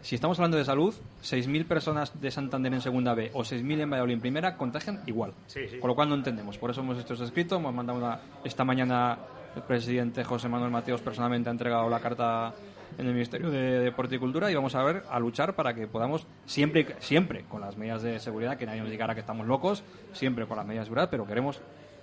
[0.03, 3.91] Si estamos hablando de salud, 6.000 personas de Santander en segunda B o 6.000 en
[3.91, 5.33] Valladolid en primera contagian igual.
[5.47, 5.79] Sí, sí.
[5.79, 6.59] Con lo cual no entendemos.
[6.59, 7.57] Por eso hemos hecho ese escrito.
[7.57, 9.19] Hemos mandado una, esta mañana
[9.55, 12.53] el presidente José Manuel Mateos personalmente ha entregado la carta
[12.99, 15.87] en el Ministerio de Deporte y Cultura y vamos a ver a luchar para que
[15.87, 19.83] podamos siempre siempre con las medidas de seguridad que nadie nos diga que estamos locos
[20.13, 21.61] siempre con las medidas de seguridad pero queremos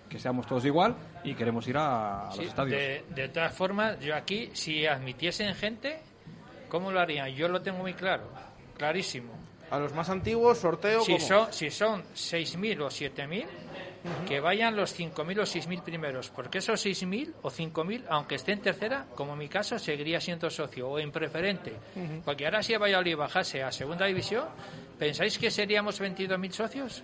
[0.10, 3.54] que seamos todos igual y queremos ir a, a Sí, los estadios de, de todas
[3.54, 6.00] formas, yo aquí, si admitiesen gente,
[6.70, 7.30] ¿cómo lo harían?
[7.32, 8.32] Yo lo tengo muy claro,
[8.78, 9.34] clarísimo.
[9.72, 11.02] A los más antiguos, sorteo.
[11.02, 11.26] Si ¿cómo?
[11.26, 13.46] son, si son 6.000 o 7.000,
[14.28, 18.62] que vayan los 5.000 o 6.000 primeros, porque esos 6.000 o 5.000, aunque esté en
[18.62, 21.74] tercera, como en mi caso, seguiría siendo socio o en preferente.
[21.96, 22.22] Ujú.
[22.26, 24.48] Porque ahora si Valladolid bajase a segunda división,
[24.98, 27.04] ¿pensáis que seríamos 22.000 socios?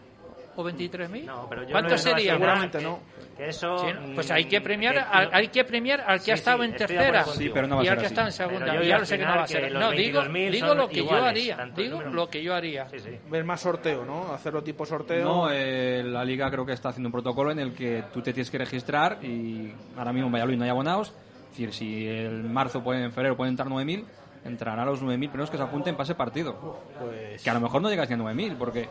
[0.57, 1.25] ¿O 23.000?
[1.25, 2.39] No, pero yo ¿Cuántos no- no seríamos?
[2.41, 2.99] Seguramente no.
[3.35, 4.15] Que eso, Sí, ¿no?
[4.15, 6.59] pues mm, hay que premiar que al, hay que premiar al que Sí, ha estado
[6.59, 7.25] sí, en tercera
[7.67, 8.73] no va a y ser al que ha estado en segunda.
[8.75, 9.71] Yo ya lo sé que no va a ser.
[9.73, 11.57] No, digo, 22.000 digo lo que yo iguales, haría.
[11.57, 12.11] tanto Digo número.
[12.13, 12.87] lo que yo haría.
[12.89, 13.09] Sí, sí.
[13.29, 14.31] Ver más sorteo, ¿no?
[14.33, 15.25] Hacerlo tipo sorteo.
[15.25, 18.31] No, eh, la liga creo que está haciendo un protocolo en el que tú te
[18.31, 21.09] tienes que registrar y ahora mismo en Valladolid no hay abonados.
[21.09, 24.05] Es decir, si en marzo, pueden, en febrero pueden entrar 9.000,
[24.45, 26.81] entrarán a los 9.000 primeros que se apunten para ese partido.
[26.99, 28.87] Pues- Que a lo mejor no llegas ni a 9.000 porque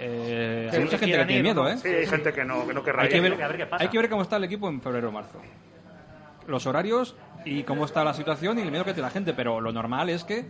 [0.00, 1.68] eh, hay mucha gente que tiene miedo.
[1.68, 1.76] ¿eh?
[1.78, 3.82] Sí, hay gente que no, que no querrá Hay que, ver, a ver qué pasa.
[3.84, 5.40] hay que ver cómo está el equipo en febrero o marzo.
[6.46, 9.34] Los horarios y cómo está la situación y el miedo que tiene la gente.
[9.34, 10.46] Pero lo normal es que,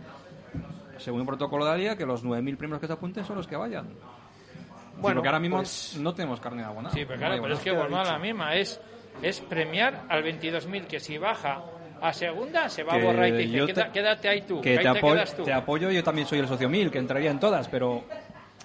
[0.97, 3.85] según el protocolo de que los 9.000 primeros que se apunten son los que vayan.
[3.85, 6.93] Bueno, Bueno, que ahora mismo pues- no tenemos carne de abonado.
[6.93, 8.55] Sí, pero claro, pero es que volvemos a la misma.
[8.55, 8.79] Es,
[9.21, 11.61] es premiar al 22.000 que si baja
[12.01, 14.41] a segunda se va a Que borrar y te dice, yo te- "Queda- quédate ahí
[14.43, 15.43] tú, que ahí te, te quedas tú.
[15.43, 18.03] te apoyo, yo también soy el socio mil, que entraría en todas, pero...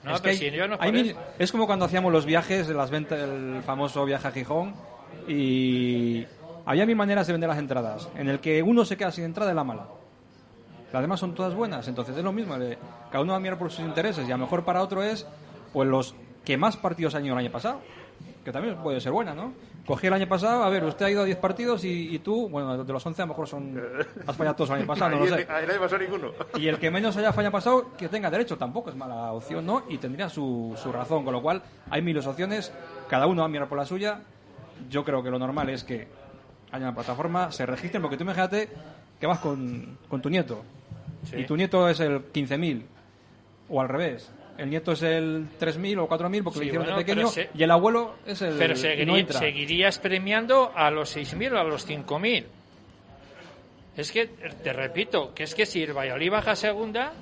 [0.04, 2.66] No, es, que hay- si yo no hay mil- es como cuando hacíamos los viajes,
[2.68, 4.74] de las ventas, el famoso viaje a Gijón,
[5.26, 6.26] y
[6.66, 9.50] había mil maneras de vender las entradas, en el que uno se queda sin entrada
[9.50, 9.64] es la.
[9.64, 9.86] Mala.
[10.92, 12.54] Las demás son todas buenas, entonces es lo mismo,
[13.10, 15.26] cada uno va a mirar por sus intereses, y a lo mejor para otro es
[15.72, 17.80] pues los que más partidos han ido el año pasado,
[18.44, 19.52] que también puede ser buena, ¿no?
[19.86, 22.48] Cogí el año pasado, a ver, usted ha ido a 10 partidos y, y tú,
[22.48, 23.80] bueno, de los 11 a lo mejor son...
[24.26, 25.50] Has fallado todos el año pasado, no lo Ahí- sé.
[25.52, 26.30] ahí no pasó ninguno.
[26.58, 29.84] Y el que menos haya falla pasado, que tenga derecho, tampoco es mala opción, ¿no?
[29.88, 32.72] Y tendría su, su razón, con lo cual hay miles de opciones,
[33.08, 34.20] cada uno va a mirar por la suya.
[34.90, 36.06] Yo creo que lo normal es que
[36.72, 38.68] haya una plataforma, se registren, porque tú imagínate
[39.20, 40.62] que vas con, con tu nieto
[41.24, 41.36] Sí.
[41.38, 42.82] y tu nieto es el 15.000
[43.70, 44.30] o al revés.
[44.56, 47.50] El nieto es el 3.000 o 4.000 porque Sí, lo hicieron bueno, de pequeño se-
[47.54, 49.38] y el abuelo es el Pero seguiría- no entra.
[49.40, 52.46] seguirías premiando a los 6.000 o a los 5.000.
[53.96, 57.12] Es que, te repito, que es que si el Valladolid baja segunda,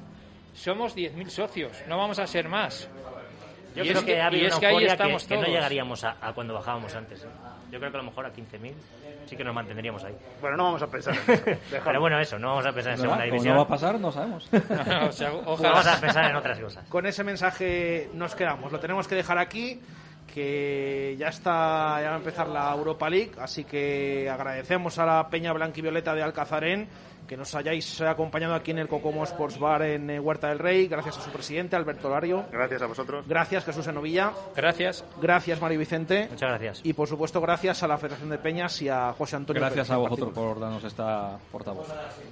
[0.55, 2.89] somos 10.000 socios, no vamos a ser más.
[3.75, 5.25] Yo y creo es que, ha y habido es una que ahí euforia que, estamos
[5.27, 7.25] que no llegaríamos a, a cuando bajábamos antes.
[7.25, 7.29] ¿eh?
[7.70, 8.73] Yo creo que a lo mejor a 15.000
[9.27, 10.14] sí que nos mantendríamos ahí.
[10.41, 11.45] Bueno, no vamos a pensar en eso.
[11.85, 13.14] Pero bueno, eso, no vamos a pensar en ¿Verdad?
[13.16, 13.55] segunda Como división.
[13.55, 14.49] no va a pasar, no sabemos.
[15.09, 15.70] O sea, ojalá.
[15.70, 16.89] Vamos a pensar en otras cosas.
[16.89, 18.73] Con ese mensaje nos quedamos.
[18.73, 19.81] Lo tenemos que dejar aquí,
[20.33, 25.29] que ya está, ya va a empezar la Europa League, así que agradecemos a la
[25.29, 26.89] Peña Blanquivioleta de Alcazarén
[27.33, 30.87] que nos hayáis acompañado aquí en el Cocomo Sports Bar en eh, Huerta del Rey.
[30.87, 32.45] Gracias a su presidente, Alberto Lario.
[32.53, 33.24] Gracias a vosotros.
[33.26, 34.33] Gracias, Jesús Enovilla.
[34.55, 35.03] Gracias.
[35.18, 36.28] Gracias, Mario Vicente.
[36.30, 36.80] Muchas gracias.
[36.85, 39.62] Y por supuesto, gracias a la Federación de Peñas y a José Antonio.
[39.62, 41.89] Gracias Pérez, a vosotros por darnos esta portavoz.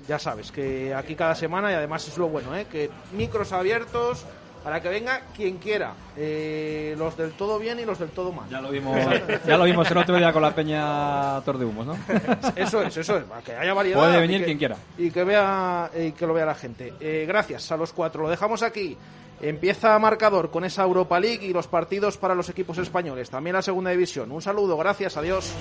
[0.07, 2.67] Ya sabes que aquí cada semana y además es lo bueno, ¿eh?
[2.71, 4.27] que micros abiertos
[4.63, 8.49] para que venga quien quiera, eh, los del todo bien y los del todo mal.
[8.51, 8.97] Ya lo vimos,
[9.47, 11.97] ya lo vimos el otro día con la peña Tor de Humos, ¿no?
[12.57, 13.99] Eso es, eso es, para que haya variedad.
[13.99, 14.77] Puede venir que- quien quiera.
[14.99, 16.93] Y que, vea, y que lo vea la gente.
[17.01, 18.97] Eh, gracias a los cuatro, lo dejamos aquí.
[19.43, 23.31] Empieza marcador con esa Europa League y los partidos para los equipos españoles.
[23.31, 24.31] También la segunda división.
[24.31, 25.55] Un saludo, gracias, adiós.